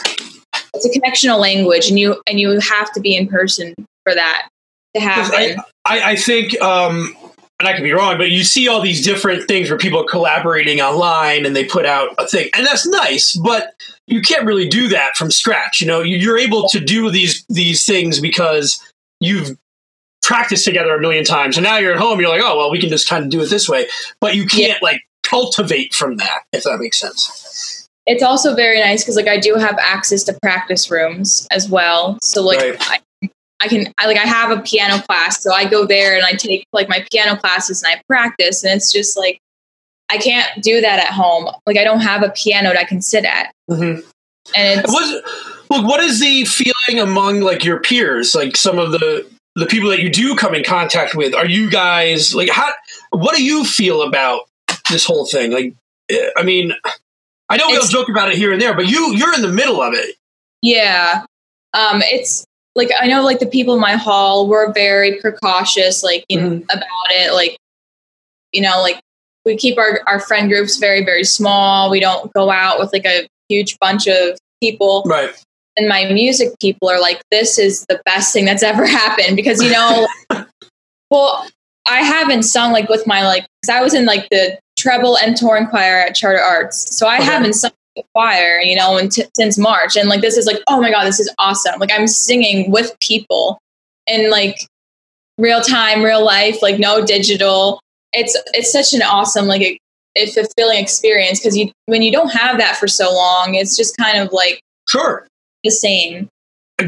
it's 0.75 0.87
a 0.87 0.90
connectional 0.90 1.40
language 1.40 1.88
and 1.88 1.99
you 1.99 2.23
and 2.29 2.38
you 2.38 2.61
have 2.61 2.92
to 2.92 3.01
be 3.01 3.16
in 3.16 3.27
person 3.27 3.75
for 4.05 4.14
that 4.14 4.49
to 4.94 5.01
happen. 5.01 5.57
I, 5.85 6.12
I 6.12 6.16
think, 6.16 6.61
um, 6.62 7.16
and 7.61 7.68
I 7.68 7.75
could 7.75 7.83
be 7.83 7.92
wrong, 7.92 8.18
but 8.18 8.31
you 8.31 8.44
see 8.44 8.68
all 8.68 8.81
these 8.81 9.05
different 9.05 9.49
things 9.49 9.68
where 9.68 9.79
people 9.79 10.01
are 10.01 10.07
collaborating 10.09 10.81
online 10.81 11.44
and 11.44 11.55
they 11.57 11.64
put 11.64 11.87
out 11.87 12.11
a 12.18 12.27
thing, 12.27 12.51
and 12.55 12.66
that's 12.66 12.87
nice. 12.87 13.35
But 13.37 13.75
you 14.07 14.23
can't 14.23 14.47
really 14.47 14.68
do 14.68 14.88
that 14.88 15.16
from 15.16 15.31
scratch. 15.31 15.81
You 15.81 15.87
know, 15.87 16.01
You- 16.01 16.18
you're 16.18 16.38
able 16.38 16.68
to 16.68 16.81
do 16.81 17.11
these 17.11 17.44
these 17.49 17.85
things 17.85 18.21
because 18.21 18.79
you've 19.21 19.57
practiced 20.23 20.64
together 20.64 20.94
a 20.94 21.01
million 21.01 21.25
times, 21.25 21.57
and 21.57 21.64
now 21.64 21.79
you're 21.79 21.92
at 21.92 21.99
home. 21.99 22.21
You're 22.21 22.29
like, 22.29 22.42
oh 22.44 22.57
well, 22.57 22.71
we 22.71 22.81
can 22.81 22.88
just 22.90 23.09
kind 23.09 23.25
of 23.25 23.31
do 23.31 23.40
it 23.42 23.51
this 23.51 23.68
way. 23.68 23.87
But 24.21 24.35
you 24.37 24.47
can't 24.47 24.83
like 24.83 25.01
cultivate 25.23 25.94
from 25.94 26.16
that, 26.18 26.42
if 26.53 26.64
that 26.64 26.79
makes 26.79 26.99
sense. 26.99 27.87
it's 28.07 28.23
also 28.23 28.55
very 28.55 28.81
nice 28.81 29.03
because 29.03 29.16
like 29.16 29.29
I 29.29 29.38
do 29.38 29.55
have 29.57 29.77
access 29.79 30.23
to 30.25 30.33
practice 30.40 30.90
rooms 30.90 31.47
as 31.51 31.68
well. 31.68 32.18
So 32.23 32.42
like 32.42 32.59
Right. 32.59 32.77
I, 32.81 32.99
I 33.61 33.68
can 33.68 33.92
I 33.99 34.07
like 34.07 34.16
I 34.16 34.27
have 34.27 34.57
a 34.57 34.62
piano 34.62 35.03
class, 35.03 35.42
so 35.42 35.53
I 35.53 35.64
go 35.64 35.85
there 35.87 36.16
and 36.16 36.25
I 36.25 36.33
take 36.33 36.66
like 36.73 36.88
my 36.88 37.05
piano 37.11 37.37
classes 37.37 37.83
and 37.83 37.92
I 37.92 38.03
practice, 38.07 38.62
and 38.64 38.75
it's 38.75 38.92
just 38.92 39.16
like 39.16 39.40
I 40.11 40.18
can't 40.18 40.62
do 40.62 40.81
that 40.81 41.01
at 41.01 41.12
home. 41.12 41.49
Like 41.66 41.77
I 41.77 41.85
don't 41.85 42.01
have 42.01 42.23
a 42.23 42.31
piano 42.31 42.68
that 42.71 42.79
I 42.79 42.85
can 42.85 43.03
sit 43.03 43.25
at, 43.25 43.53
Mm-hmm. 43.71 44.01
and 44.57 44.81
it's 44.81 44.92
What, 44.92 45.25
look, 45.71 45.87
what 45.87 46.01
is 46.01 46.21
the 46.21 46.44
feeling 46.44 47.01
among 47.01 47.40
like 47.40 47.64
your 47.64 47.81
peers, 47.81 48.35
like 48.35 48.57
some 48.57 48.79
of 48.79 48.92
the 48.92 49.29
the 49.57 49.66
people 49.66 49.90
that 49.90 50.01
you 50.01 50.09
do 50.09 50.37
come 50.37 50.55
in 50.55 50.62
contact 50.62 51.14
with? 51.14 51.35
Are 51.35 51.47
you 51.47 51.68
guys 51.68 52.35
like 52.35 52.49
how? 52.49 52.71
What 53.11 53.37
do 53.37 53.42
you 53.42 53.64
feel 53.64 54.03
about 54.03 54.42
this 54.88 55.05
whole 55.05 55.27
thing? 55.27 55.51
Like, 55.51 55.75
eh, 56.11 56.31
I 56.37 56.44
mean, 56.44 56.73
I 57.49 57.57
know 57.57 57.66
we 57.68 57.77
all 57.77 57.87
joke 57.87 58.09
about 58.09 58.31
it 58.31 58.37
here 58.37 58.53
and 58.53 58.62
there, 58.62 58.75
but 58.75 58.88
you 58.88 59.14
you're 59.16 59.35
in 59.35 59.42
the 59.42 59.53
middle 59.53 59.83
of 59.83 59.94
it. 59.94 60.14
Yeah. 60.62 61.25
Um, 61.75 62.01
it's 62.03 62.47
like 62.79 62.91
I 62.99 63.09
know 63.09 63.23
like 63.23 63.41
the 63.41 63.47
people 63.47 63.75
in 63.75 63.81
my 63.81 63.97
hall 63.97 64.47
were 64.49 64.73
very 64.73 65.21
precautious, 65.21 66.03
like 66.05 66.25
you 66.29 66.41
know, 66.41 66.51
mm-hmm. 66.51 66.71
about 66.71 67.11
it. 67.11 67.35
Like, 67.35 67.59
you 68.53 68.62
know, 68.62 68.81
like 68.81 69.01
we 69.45 69.57
keep 69.57 69.77
our, 69.77 70.01
our 70.07 70.21
friend 70.21 70.49
groups 70.49 70.77
very, 70.77 71.05
very 71.05 71.25
small. 71.25 71.91
We 71.91 71.99
don't 71.99 72.33
go 72.33 72.51
out 72.51 72.79
with 72.79 72.93
like 72.93 73.05
a 73.05 73.27
huge 73.49 73.79
bunch 73.81 74.07
of 74.07 74.38
people. 74.62 75.03
Right. 75.07 75.31
And 75.77 75.88
my 75.88 76.07
music 76.12 76.51
people 76.61 76.88
are 76.88 77.01
like, 77.01 77.21
this 77.31 77.59
is 77.59 77.85
the 77.88 78.01
best 78.05 78.33
thing 78.33 78.45
that's 78.45 78.62
ever 78.73 78.87
happened 78.87 79.35
because 79.37 79.61
you 79.62 79.71
know 79.71 80.07
well, 81.11 81.47
I 81.91 82.03
haven't 82.03 82.45
sung 82.45 82.73
like 82.73 82.88
with 82.88 83.07
my 83.07 83.25
like 83.25 83.47
because 83.61 83.77
I 83.77 83.83
was 83.83 83.93
in 83.93 84.05
like 84.07 84.29
the 84.31 84.57
treble 84.79 85.19
and 85.19 85.37
touring 85.37 85.67
choir 85.67 85.99
at 85.99 86.14
Charter 86.14 86.41
Arts, 86.41 86.97
so 86.97 87.09
I 87.09 87.17
Okay. 87.17 87.25
haven't 87.25 87.55
sung 87.55 87.73
the 87.99 88.05
choir, 88.15 88.61
you 88.61 88.77
know, 88.77 88.97
in 88.97 89.09
t- 89.09 89.25
since 89.37 89.59
March, 89.59 89.97
and 89.97 90.09
like 90.09 90.21
this 90.21 90.37
is 90.37 90.47
like 90.47 90.61
oh 90.69 90.81
my 90.81 90.91
god, 90.91 91.05
this 91.05 91.21
is 91.21 91.33
awesome! 91.39 91.79
Like 91.79 91.91
I'm 91.93 92.07
singing 92.07 92.71
with 92.71 92.97
people 93.01 93.59
in 94.07 94.31
like 94.31 94.67
real 95.37 95.61
time, 95.61 96.03
real 96.03 96.25
life, 96.25 96.63
like 96.63 96.79
no 96.79 97.05
digital. 97.05 97.81
It's 98.13 98.37
it's 98.55 98.73
such 98.73 98.93
an 98.95 99.03
awesome 99.03 99.47
like 99.47 99.61
a, 99.63 99.79
a 100.17 100.27
fulfilling 100.27 100.79
experience 100.79 101.41
because 101.41 101.57
you 101.57 101.71
when 101.87 102.03
you 102.03 102.11
don't 102.11 102.31
have 102.31 102.59
that 102.59 102.77
for 102.77 102.89
so 102.89 103.13
long, 103.13 103.55
it's 103.55 103.77
just 103.77 103.97
kind 103.97 104.19
of 104.19 104.33
like 104.33 104.61
Sure. 104.89 105.27
the 105.65 105.71
same. 105.71 106.29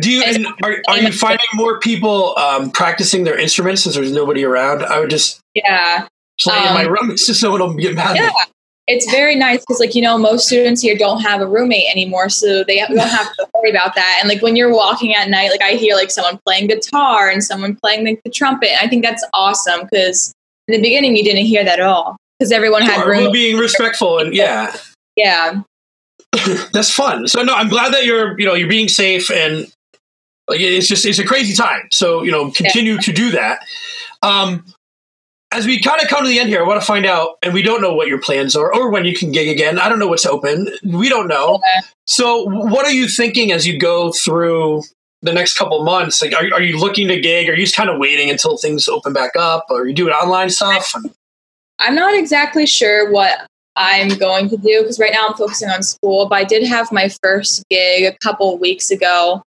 Do 0.01 0.11
you 0.11 0.23
and 0.23 0.47
are, 0.63 0.77
are 0.89 0.99
you 0.99 1.13
finding 1.13 1.45
more 1.55 1.79
people 1.81 2.39
um, 2.39 2.71
practicing 2.71 3.25
their 3.25 3.37
instruments 3.39 3.83
since 3.83 3.97
there's 3.97 4.13
nobody 4.13 4.45
around? 4.45 4.85
I 4.85 5.01
would 5.01 5.11
just 5.11 5.41
Yeah. 5.55 6.07
play 6.41 6.57
in 6.59 6.73
my 6.75 6.85
Um, 6.85 6.93
room 6.93 7.11
just 7.17 7.41
so 7.41 7.55
it'll 7.57 7.75
get 7.75 7.95
mad. 7.97 8.17
Yeah. 8.17 8.31
It's 8.87 9.09
very 9.11 9.37
nice 9.37 9.61
because, 9.61 9.79
like, 9.79 9.95
you 9.95 10.03
know, 10.03 10.19
most 10.19 10.47
students 10.47 10.83
here 10.83 10.97
don't 10.97 11.21
have 11.21 11.41
a 11.41 11.47
roommate 11.47 11.89
anymore, 11.91 12.29
so 12.29 12.65
they 12.65 12.79
don't 12.79 12.99
have 12.99 13.33
to 13.37 13.49
worry 13.55 13.71
about 13.71 13.95
that. 13.95 14.19
And, 14.21 14.29
like, 14.29 14.43
when 14.43 14.57
you're 14.57 14.75
walking 14.75 15.15
at 15.15 15.29
night, 15.31 15.51
like, 15.51 15.63
I 15.63 15.73
hear, 15.73 15.95
like, 15.95 16.11
someone 16.11 16.41
playing 16.45 16.67
guitar 16.67 17.29
and 17.29 17.45
someone 17.45 17.77
playing 17.77 18.05
like, 18.05 18.21
the 18.25 18.31
trumpet. 18.31 18.71
And 18.71 18.81
I 18.81 18.89
think 18.89 19.05
that's 19.05 19.25
awesome 19.33 19.83
because 19.83 20.35
in 20.67 20.75
the 20.75 20.83
beginning, 20.83 21.17
you 21.17 21.23
didn't 21.23 21.47
hear 21.47 21.63
that 21.65 21.79
at 21.79 21.87
all 21.87 22.17
because 22.39 22.51
everyone 22.53 22.83
had 22.83 22.97
Sure, 22.97 23.09
room. 23.11 23.33
being 23.33 23.59
respectful 23.59 24.19
and 24.19 24.35
yeah. 24.35 24.75
Yeah. 25.15 25.63
that's 26.73 26.91
fun. 26.91 27.29
So 27.29 27.43
no, 27.43 27.55
I'm 27.55 27.69
glad 27.69 27.93
that 27.93 28.05
you're 28.05 28.39
you 28.39 28.47
know 28.47 28.55
you're 28.55 28.69
being 28.69 28.89
safe 28.89 29.31
and 29.31 29.67
like 30.49 30.61
it's 30.61 30.87
just 30.87 31.05
it's 31.05 31.19
a 31.19 31.25
crazy 31.25 31.55
time. 31.55 31.89
So 31.91 32.23
you 32.23 32.31
know 32.31 32.51
continue 32.51 32.99
to 32.99 33.13
do 33.13 33.33
that. 33.33 33.61
Um, 34.23 34.65
as 35.53 35.67
we 35.67 35.81
kind 35.81 36.01
of 36.01 36.09
come 36.09 36.23
to 36.23 36.29
the 36.29 36.39
end 36.39 36.49
here, 36.49 36.63
I 36.63 36.67
want 36.67 36.81
to 36.81 36.87
find 36.87 37.05
out, 37.05 37.37
and 37.43 37.53
we 37.53 37.63
don't 37.63 37.83
know 37.83 37.93
what 37.93 38.07
your 38.09 38.21
plans 38.21 38.55
are 38.55 38.73
or 38.73 38.91
when 38.91 39.05
you 39.05 39.15
can 39.15 39.33
gig 39.33 39.49
again. 39.49 39.79
I 39.79 39.89
don't 39.89 39.99
know 39.99 40.07
what's 40.07 40.27
open. 40.27 40.69
We 40.85 41.09
don't 41.09 41.27
know. 41.27 41.57
Okay. 41.57 41.89
So 42.07 42.45
what 42.45 42.87
are 42.87 42.93
you 42.93 43.09
thinking 43.09 43.51
as 43.51 43.67
you 43.67 43.79
go 43.79 44.13
through 44.13 44.83
the 45.23 45.33
next 45.33 45.59
couple 45.59 45.83
months? 45.83 46.23
Like, 46.23 46.33
are, 46.35 46.55
are 46.55 46.63
you 46.63 46.79
looking 46.79 47.09
to 47.09 47.21
gig? 47.21 47.49
Are 47.49 47.55
you 47.55 47.65
just 47.65 47.77
kind 47.77 47.91
of 47.91 47.99
waiting 47.99 48.31
until 48.31 48.57
things 48.59 48.89
open 48.89 49.13
back 49.13 49.33
up? 49.37 49.67
Or 49.71 49.83
are 49.83 49.87
you 49.87 49.95
doing 49.95 50.13
online 50.13 50.51
stuff? 50.51 50.95
I'm 51.81 51.95
not 51.95 52.15
exactly 52.15 52.67
sure 52.67 53.11
what 53.11 53.47
I'm 53.75 54.09
going 54.19 54.49
to 54.51 54.57
do 54.57 54.83
because 54.83 54.99
right 55.01 55.13
now 55.13 55.29
I'm 55.29 55.35
focusing 55.35 55.69
on 55.69 55.83
school, 55.83 56.29
but 56.29 56.37
I 56.37 56.45
did 56.45 56.67
have 56.67 56.93
my 56.93 57.11
first 57.23 57.65
gig 57.71 58.05
a 58.05 58.17
couple 58.19 58.57
weeks 58.59 58.91
ago 58.91 59.43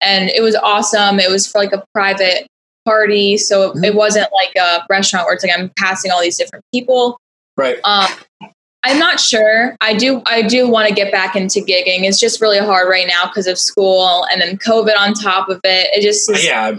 and 0.00 0.30
it 0.30 0.42
was 0.42 0.54
awesome. 0.56 1.20
It 1.20 1.30
was 1.30 1.46
for 1.46 1.58
like 1.58 1.72
a 1.72 1.84
private 1.94 2.46
party, 2.86 3.36
so 3.36 3.72
Mhm. 3.72 3.84
it 3.84 3.94
wasn't 3.94 4.28
like 4.32 4.54
a 4.56 4.84
restaurant 4.88 5.26
where 5.26 5.34
it's 5.34 5.44
like 5.44 5.52
I'm 5.56 5.70
passing 5.78 6.10
all 6.10 6.20
these 6.22 6.38
different 6.38 6.64
people. 6.72 7.18
Right. 7.58 7.78
Um, 7.84 8.08
I'm 8.84 8.98
not 9.00 9.18
sure. 9.18 9.74
I 9.80 9.94
do. 9.94 10.22
I 10.26 10.42
do 10.42 10.68
want 10.68 10.88
to 10.88 10.94
get 10.94 11.10
back 11.10 11.34
into 11.34 11.58
gigging. 11.60 12.04
It's 12.04 12.20
just 12.20 12.40
really 12.40 12.58
hard 12.58 12.88
right 12.88 13.06
now 13.08 13.26
because 13.26 13.46
of 13.48 13.58
school 13.58 14.24
and 14.30 14.40
then 14.40 14.56
COVID 14.58 14.96
on 14.96 15.12
top 15.12 15.48
of 15.48 15.60
it. 15.64 15.88
It 15.92 16.02
just 16.02 16.30
is 16.30 16.44
Yeah. 16.44 16.76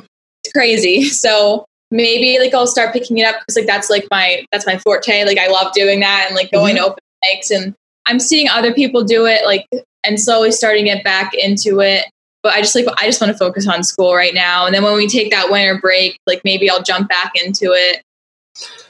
crazy. 0.54 1.04
So 1.10 1.65
maybe 1.91 2.38
like 2.39 2.54
I'll 2.54 2.67
start 2.67 2.91
picking 2.93 3.17
it 3.17 3.24
up 3.24 3.36
because 3.39 3.56
like 3.58 3.65
that's 3.67 3.89
like 3.89 4.06
my 4.12 4.46
that's 4.52 4.65
my 4.65 4.78
forte. 4.78 5.26
Like 5.26 5.38
I 5.38 5.48
love 5.48 5.74
doing 5.74 6.00
that 6.02 6.26
and 6.28 6.36
like 6.36 6.52
going 6.52 6.76
to 6.78 6.84
open 6.84 7.00
mics 7.26 7.50
and 7.52 7.74
I'm 8.06 8.20
seeing 8.20 8.48
other 8.50 8.74
people 8.74 9.04
do 9.04 9.26
it 9.26 9.43
like 9.46 9.65
and 10.06 10.20
slowly 10.20 10.52
starting 10.52 10.88
it 10.88 11.04
back 11.04 11.34
into 11.34 11.82
it. 11.82 12.06
But 12.47 12.55
I 12.55 12.62
just 12.62 12.73
like 12.75 12.86
I 12.97 13.05
just 13.05 13.19
want 13.19 13.33
to 13.33 13.38
focus 13.38 13.67
on 13.67 13.83
school 13.83 14.15
right 14.15 14.33
now. 14.33 14.65
And 14.65 14.73
then 14.73 14.83
when 14.83 14.95
we 14.95 15.05
take 15.05 15.31
that 15.31 15.51
winter 15.51 15.77
break, 15.81 16.17
like 16.25 16.39
maybe 16.45 16.69
I'll 16.69 16.81
jump 16.81 17.10
back 17.10 17.33
into 17.36 17.73
it. 17.73 18.01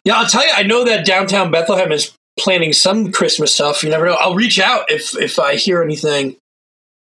Yeah, 0.03 0.13
I'll 0.17 0.27
tell 0.27 0.45
you. 0.45 0.51
I 0.53 0.61
know 0.61 0.85
that 0.85 1.07
downtown 1.07 1.49
Bethlehem 1.49 1.91
is 1.91 2.13
planning 2.39 2.71
some 2.71 3.11
Christmas 3.11 3.51
stuff. 3.51 3.81
You 3.81 3.89
never 3.89 4.05
know. 4.05 4.13
I'll 4.19 4.35
reach 4.35 4.59
out 4.59 4.91
if 4.91 5.17
if 5.17 5.39
I 5.39 5.55
hear 5.55 5.81
anything 5.81 6.35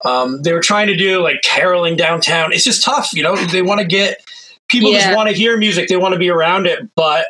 Um, 0.04 0.42
they 0.42 0.52
were 0.52 0.60
trying 0.60 0.88
to 0.88 0.98
do 0.98 1.22
like 1.22 1.42
caroling 1.44 1.96
downtown. 1.96 2.52
It's 2.52 2.66
just 2.66 2.84
tough, 2.84 3.12
you 3.14 3.24
know. 3.24 3.38
They 3.38 3.62
want 3.62 3.80
to 3.80 3.88
get 3.88 4.20
people 4.68 4.92
Yeah. 4.92 5.00
just 5.06 5.16
want 5.16 5.30
to 5.30 5.36
hear 5.36 5.56
music. 5.58 5.88
They 5.88 5.96
want 5.96 6.12
to 6.12 6.20
be 6.20 6.30
around 6.30 6.68
it, 6.68 6.90
but 6.98 7.28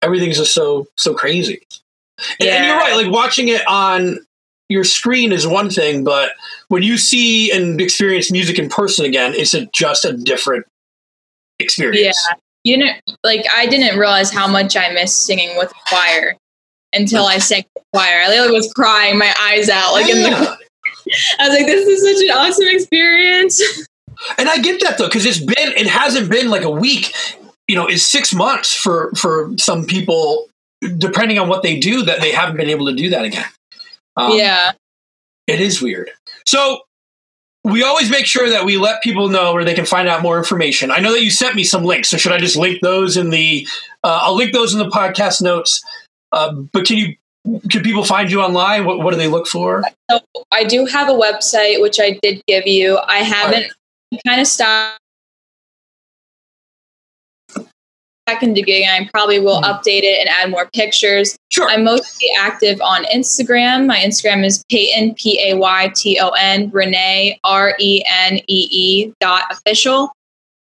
everything's 0.00 0.38
just 0.38 0.54
so 0.54 0.86
so 0.96 1.12
crazy. 1.12 1.60
And, 2.40 2.48
and 2.48 2.66
you're 2.66 2.76
right. 2.76 2.96
Like 2.96 3.12
watching 3.12 3.48
it 3.48 3.60
on 3.68 4.18
your 4.72 4.84
screen 4.84 5.32
is 5.32 5.46
one 5.46 5.68
thing, 5.68 6.02
but 6.02 6.30
when 6.68 6.82
you 6.82 6.96
see 6.96 7.52
and 7.52 7.78
experience 7.80 8.32
music 8.32 8.58
in 8.58 8.70
person 8.70 9.04
again, 9.04 9.34
it's 9.34 9.52
a, 9.52 9.66
just 9.66 10.06
a 10.06 10.14
different 10.14 10.64
experience. 11.58 12.18
Yeah. 12.28 12.36
You 12.64 12.78
know, 12.78 12.92
like 13.22 13.44
I 13.54 13.66
didn't 13.66 13.98
realize 13.98 14.32
how 14.32 14.48
much 14.48 14.76
I 14.76 14.90
missed 14.92 15.26
singing 15.26 15.58
with 15.58 15.72
choir 15.88 16.36
until 16.94 17.26
I 17.26 17.38
sang 17.38 17.64
choir. 17.92 18.22
I 18.22 18.28
literally 18.28 18.52
was 18.52 18.72
crying 18.72 19.18
my 19.18 19.34
eyes 19.40 19.68
out, 19.68 19.92
like 19.92 20.08
in 20.08 20.22
the. 20.22 20.30
Yeah. 20.30 20.56
I 21.40 21.48
was 21.48 21.58
like, 21.58 21.66
"This 21.66 21.86
is 21.86 22.18
such 22.18 22.24
an 22.24 22.30
awesome 22.30 22.68
experience." 22.68 23.60
And 24.38 24.48
I 24.48 24.58
get 24.58 24.80
that 24.82 24.98
though, 24.98 25.06
because 25.08 25.26
it's 25.26 25.40
been 25.40 25.56
it 25.56 25.88
hasn't 25.88 26.30
been 26.30 26.48
like 26.48 26.62
a 26.62 26.70
week. 26.70 27.12
You 27.66 27.74
know, 27.74 27.86
it's 27.86 28.06
six 28.06 28.32
months 28.32 28.72
for 28.72 29.10
for 29.16 29.50
some 29.56 29.84
people, 29.84 30.48
depending 30.98 31.40
on 31.40 31.48
what 31.48 31.64
they 31.64 31.80
do, 31.80 32.04
that 32.04 32.20
they 32.20 32.30
haven't 32.30 32.56
been 32.56 32.68
able 32.68 32.86
to 32.86 32.94
do 32.94 33.10
that 33.10 33.24
again. 33.24 33.46
Um, 34.16 34.36
yeah, 34.36 34.72
it 35.46 35.60
is 35.60 35.80
weird. 35.80 36.10
So 36.46 36.82
we 37.64 37.82
always 37.82 38.10
make 38.10 38.26
sure 38.26 38.50
that 38.50 38.64
we 38.64 38.76
let 38.76 39.02
people 39.02 39.28
know 39.28 39.52
where 39.54 39.64
they 39.64 39.74
can 39.74 39.86
find 39.86 40.08
out 40.08 40.22
more 40.22 40.36
information. 40.38 40.90
I 40.90 40.98
know 40.98 41.12
that 41.12 41.22
you 41.22 41.30
sent 41.30 41.54
me 41.54 41.64
some 41.64 41.84
links, 41.84 42.10
so 42.10 42.16
should 42.16 42.32
I 42.32 42.38
just 42.38 42.56
link 42.56 42.80
those 42.82 43.16
in 43.16 43.30
the? 43.30 43.66
Uh, 44.02 44.20
I'll 44.22 44.34
link 44.34 44.52
those 44.52 44.72
in 44.72 44.78
the 44.78 44.88
podcast 44.88 45.42
notes. 45.42 45.82
Uh, 46.32 46.52
but 46.52 46.86
can 46.86 46.98
you? 46.98 47.16
Can 47.70 47.82
people 47.82 48.04
find 48.04 48.30
you 48.30 48.40
online? 48.40 48.84
What, 48.84 49.00
what 49.00 49.10
do 49.10 49.16
they 49.16 49.26
look 49.26 49.48
for? 49.48 49.82
so 50.08 50.20
I 50.52 50.62
do 50.62 50.86
have 50.86 51.08
a 51.08 51.12
website 51.12 51.80
which 51.80 51.98
I 51.98 52.18
did 52.22 52.40
give 52.46 52.68
you. 52.68 52.98
I 53.08 53.18
haven't 53.18 53.72
kind 54.24 54.40
of 54.40 54.46
stopped 54.46 55.01
back 58.26 58.42
into 58.42 58.62
gigging. 58.62 58.88
I 58.88 59.08
probably 59.12 59.38
will 59.40 59.60
Mhm. 59.60 59.64
update 59.64 60.02
it 60.02 60.20
and 60.20 60.28
add 60.28 60.50
more 60.50 60.68
pictures. 60.72 61.36
Sure. 61.50 61.68
I'm 61.68 61.84
mostly 61.84 62.28
active 62.38 62.80
on 62.80 63.04
Instagram. 63.06 63.86
My 63.86 63.96
Instagram 63.98 64.44
is 64.44 64.62
Peyton 64.70 65.14
P 65.14 65.40
A 65.50 65.54
Y 65.56 65.92
T 65.96 66.18
O 66.20 66.30
N 66.30 66.70
Renee 66.72 67.38
R 67.44 67.74
E 67.78 68.02
N 68.08 68.38
E 68.48 68.68
E 68.70 69.12
dot 69.20 69.44
official. 69.50 70.12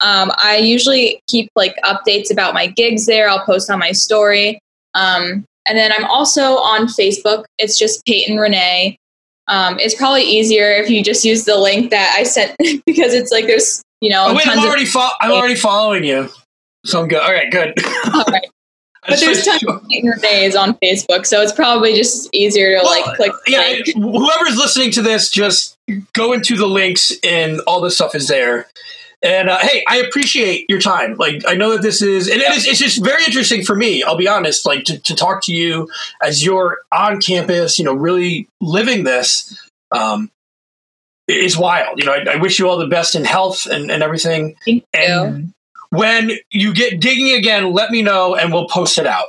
Um, 0.00 0.32
I 0.42 0.56
usually 0.56 1.20
keep 1.28 1.48
like 1.54 1.76
updates 1.84 2.30
about 2.32 2.54
my 2.54 2.66
gigs 2.66 3.06
there. 3.06 3.28
I'll 3.28 3.44
post 3.44 3.70
on 3.70 3.78
my 3.78 3.92
story. 3.92 4.58
Um, 4.94 5.44
and 5.66 5.78
then 5.78 5.92
I'm 5.92 6.04
also 6.06 6.56
on 6.56 6.86
Facebook. 6.88 7.44
It's 7.58 7.78
just 7.78 8.04
Peyton 8.04 8.36
Renee. 8.36 8.96
Um, 9.48 9.78
it's 9.78 9.94
probably 9.94 10.22
easier 10.22 10.70
if 10.72 10.88
you 10.90 11.04
just 11.04 11.24
use 11.24 11.44
the 11.44 11.56
link 11.58 11.90
that 11.90 12.14
I 12.18 12.22
sent 12.24 12.56
because 12.86 13.12
it's 13.14 13.30
like 13.30 13.46
there's 13.46 13.82
you 14.00 14.10
know 14.10 14.26
oh 14.28 14.34
wait, 14.34 14.46
I'm 14.48 14.58
already 14.58 14.84
fo- 14.86 15.10
I'm 15.20 15.30
already 15.32 15.54
folling 15.54 16.02
you, 16.04 16.28
so 16.84 17.00
I'm 17.00 17.08
good. 17.08 17.20
All 17.20 17.32
right, 17.32 17.50
good. 17.50 17.74
all 18.14 18.24
right. 18.30 18.46
But 19.08 19.18
there's 19.18 19.44
tons 19.44 19.64
of 19.64 19.82
Renee's 19.82 20.54
on 20.54 20.74
Facebook, 20.74 21.26
so 21.26 21.42
it's 21.42 21.50
probably 21.50 21.94
just 21.96 22.28
easier 22.32 22.78
to 22.78 22.84
like 22.84 23.04
click. 23.16 23.32
yeah, 23.48 23.78
whoever's 23.96 24.56
listening 24.56 24.92
to 24.92 25.02
this, 25.02 25.28
just 25.28 25.76
go 26.12 26.32
into 26.32 26.56
the 26.56 26.68
links 26.68 27.10
and 27.24 27.60
all 27.66 27.80
this 27.80 27.96
stuff 27.96 28.14
is 28.14 28.28
there. 28.28 28.68
And 29.22 29.48
uh, 29.48 29.58
hey, 29.58 29.84
I 29.88 29.98
appreciate 29.98 30.66
your 30.68 30.80
time. 30.80 31.16
Like, 31.16 31.42
I 31.48 31.54
know 31.54 31.72
that 31.72 31.82
this 31.82 32.02
is, 32.02 32.28
and 32.28 32.40
it 32.40 32.52
is, 32.52 32.66
it's 32.66 32.78
just 32.78 33.04
very 33.04 33.24
interesting 33.24 33.64
for 33.64 33.74
me. 33.74 34.02
I'll 34.02 34.16
be 34.16 34.28
honest, 34.28 34.66
like 34.66 34.84
to, 34.84 34.98
to 34.98 35.14
talk 35.14 35.42
to 35.44 35.52
you 35.52 35.88
as 36.22 36.44
you're 36.44 36.78
on 36.90 37.20
campus, 37.20 37.78
you 37.80 37.84
know, 37.84 37.94
really 37.94 38.48
living 38.60 39.04
this 39.04 39.60
um, 39.92 40.30
is 41.28 41.56
wild. 41.56 41.98
You 41.98 42.06
know, 42.06 42.12
I, 42.12 42.34
I 42.34 42.36
wish 42.36 42.58
you 42.58 42.68
all 42.68 42.78
the 42.78 42.88
best 42.88 43.14
in 43.14 43.24
health 43.24 43.66
and, 43.66 43.90
and 43.90 44.02
everything. 44.02 44.56
Thank 44.64 44.84
you. 44.94 45.00
And 45.00 45.52
when 45.92 46.32
you 46.50 46.72
get 46.74 47.00
digging 47.00 47.32
again, 47.34 47.72
let 47.72 47.90
me 47.90 48.02
know 48.02 48.34
and 48.34 48.52
we'll 48.52 48.66
post 48.68 48.98
it 48.98 49.06
out. 49.06 49.26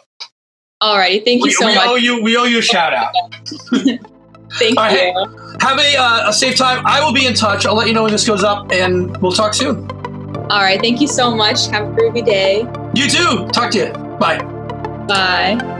All 0.81 0.97
right. 0.97 1.23
thank 1.23 1.39
you 1.39 1.43
We, 1.43 1.51
so 1.51 1.65
we 1.67 1.75
much. 1.75 1.87
owe 1.87 1.95
you, 1.95 2.21
we 2.23 2.35
owe 2.37 2.43
you 2.45 2.59
a 2.59 2.61
shout 2.61 2.93
out. 2.93 3.13
Thank 4.59 4.77
All 4.77 4.85
right. 4.85 5.07
you. 5.13 5.57
Have 5.61 5.79
a, 5.79 5.95
uh, 5.97 6.29
a 6.29 6.33
safe 6.33 6.55
time. 6.57 6.85
I 6.85 7.03
will 7.03 7.13
be 7.13 7.25
in 7.25 7.33
touch. 7.33 7.65
I'll 7.65 7.73
let 7.75 7.87
you 7.87 7.93
know 7.93 8.03
when 8.03 8.11
this 8.11 8.27
goes 8.27 8.43
up, 8.43 8.71
and 8.71 9.15
we'll 9.17 9.31
talk 9.31 9.53
soon. 9.55 9.89
All 10.51 10.61
right, 10.61 10.79
thank 10.79 11.01
you 11.01 11.07
so 11.07 11.33
much. 11.35 11.67
Have 11.67 11.87
a 11.89 11.91
groovy 11.91 12.23
day. 12.23 12.59
You 12.93 13.09
too. 13.09 13.47
Talk 13.47 13.71
to 13.71 13.79
you. 13.79 13.93
Bye. 14.19 14.37
Bye. 15.07 15.79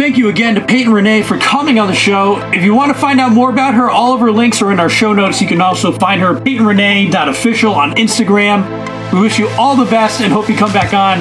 Thank 0.00 0.16
you 0.16 0.30
again 0.30 0.54
to 0.54 0.64
Peyton 0.64 0.94
Renee 0.94 1.22
for 1.22 1.36
coming 1.36 1.78
on 1.78 1.86
the 1.86 1.94
show. 1.94 2.38
If 2.54 2.64
you 2.64 2.74
want 2.74 2.90
to 2.90 2.98
find 2.98 3.20
out 3.20 3.32
more 3.32 3.50
about 3.50 3.74
her, 3.74 3.90
all 3.90 4.14
of 4.14 4.20
her 4.20 4.32
links 4.32 4.62
are 4.62 4.72
in 4.72 4.80
our 4.80 4.88
show 4.88 5.12
notes. 5.12 5.42
You 5.42 5.46
can 5.46 5.60
also 5.60 5.92
find 5.92 6.22
her 6.22 6.36
peytonrenee.official 6.36 7.74
on 7.74 7.94
Instagram. 7.96 9.12
We 9.12 9.20
wish 9.20 9.38
you 9.38 9.50
all 9.58 9.76
the 9.76 9.84
best 9.84 10.22
and 10.22 10.32
hope 10.32 10.48
you 10.48 10.56
come 10.56 10.72
back 10.72 10.94
on. 10.94 11.18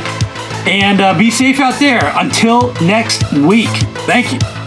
And 0.66 1.02
uh, 1.02 1.18
be 1.18 1.30
safe 1.30 1.60
out 1.60 1.78
there. 1.78 2.10
Until 2.16 2.74
next 2.76 3.30
week. 3.34 3.68
Thank 4.08 4.32
you. 4.32 4.59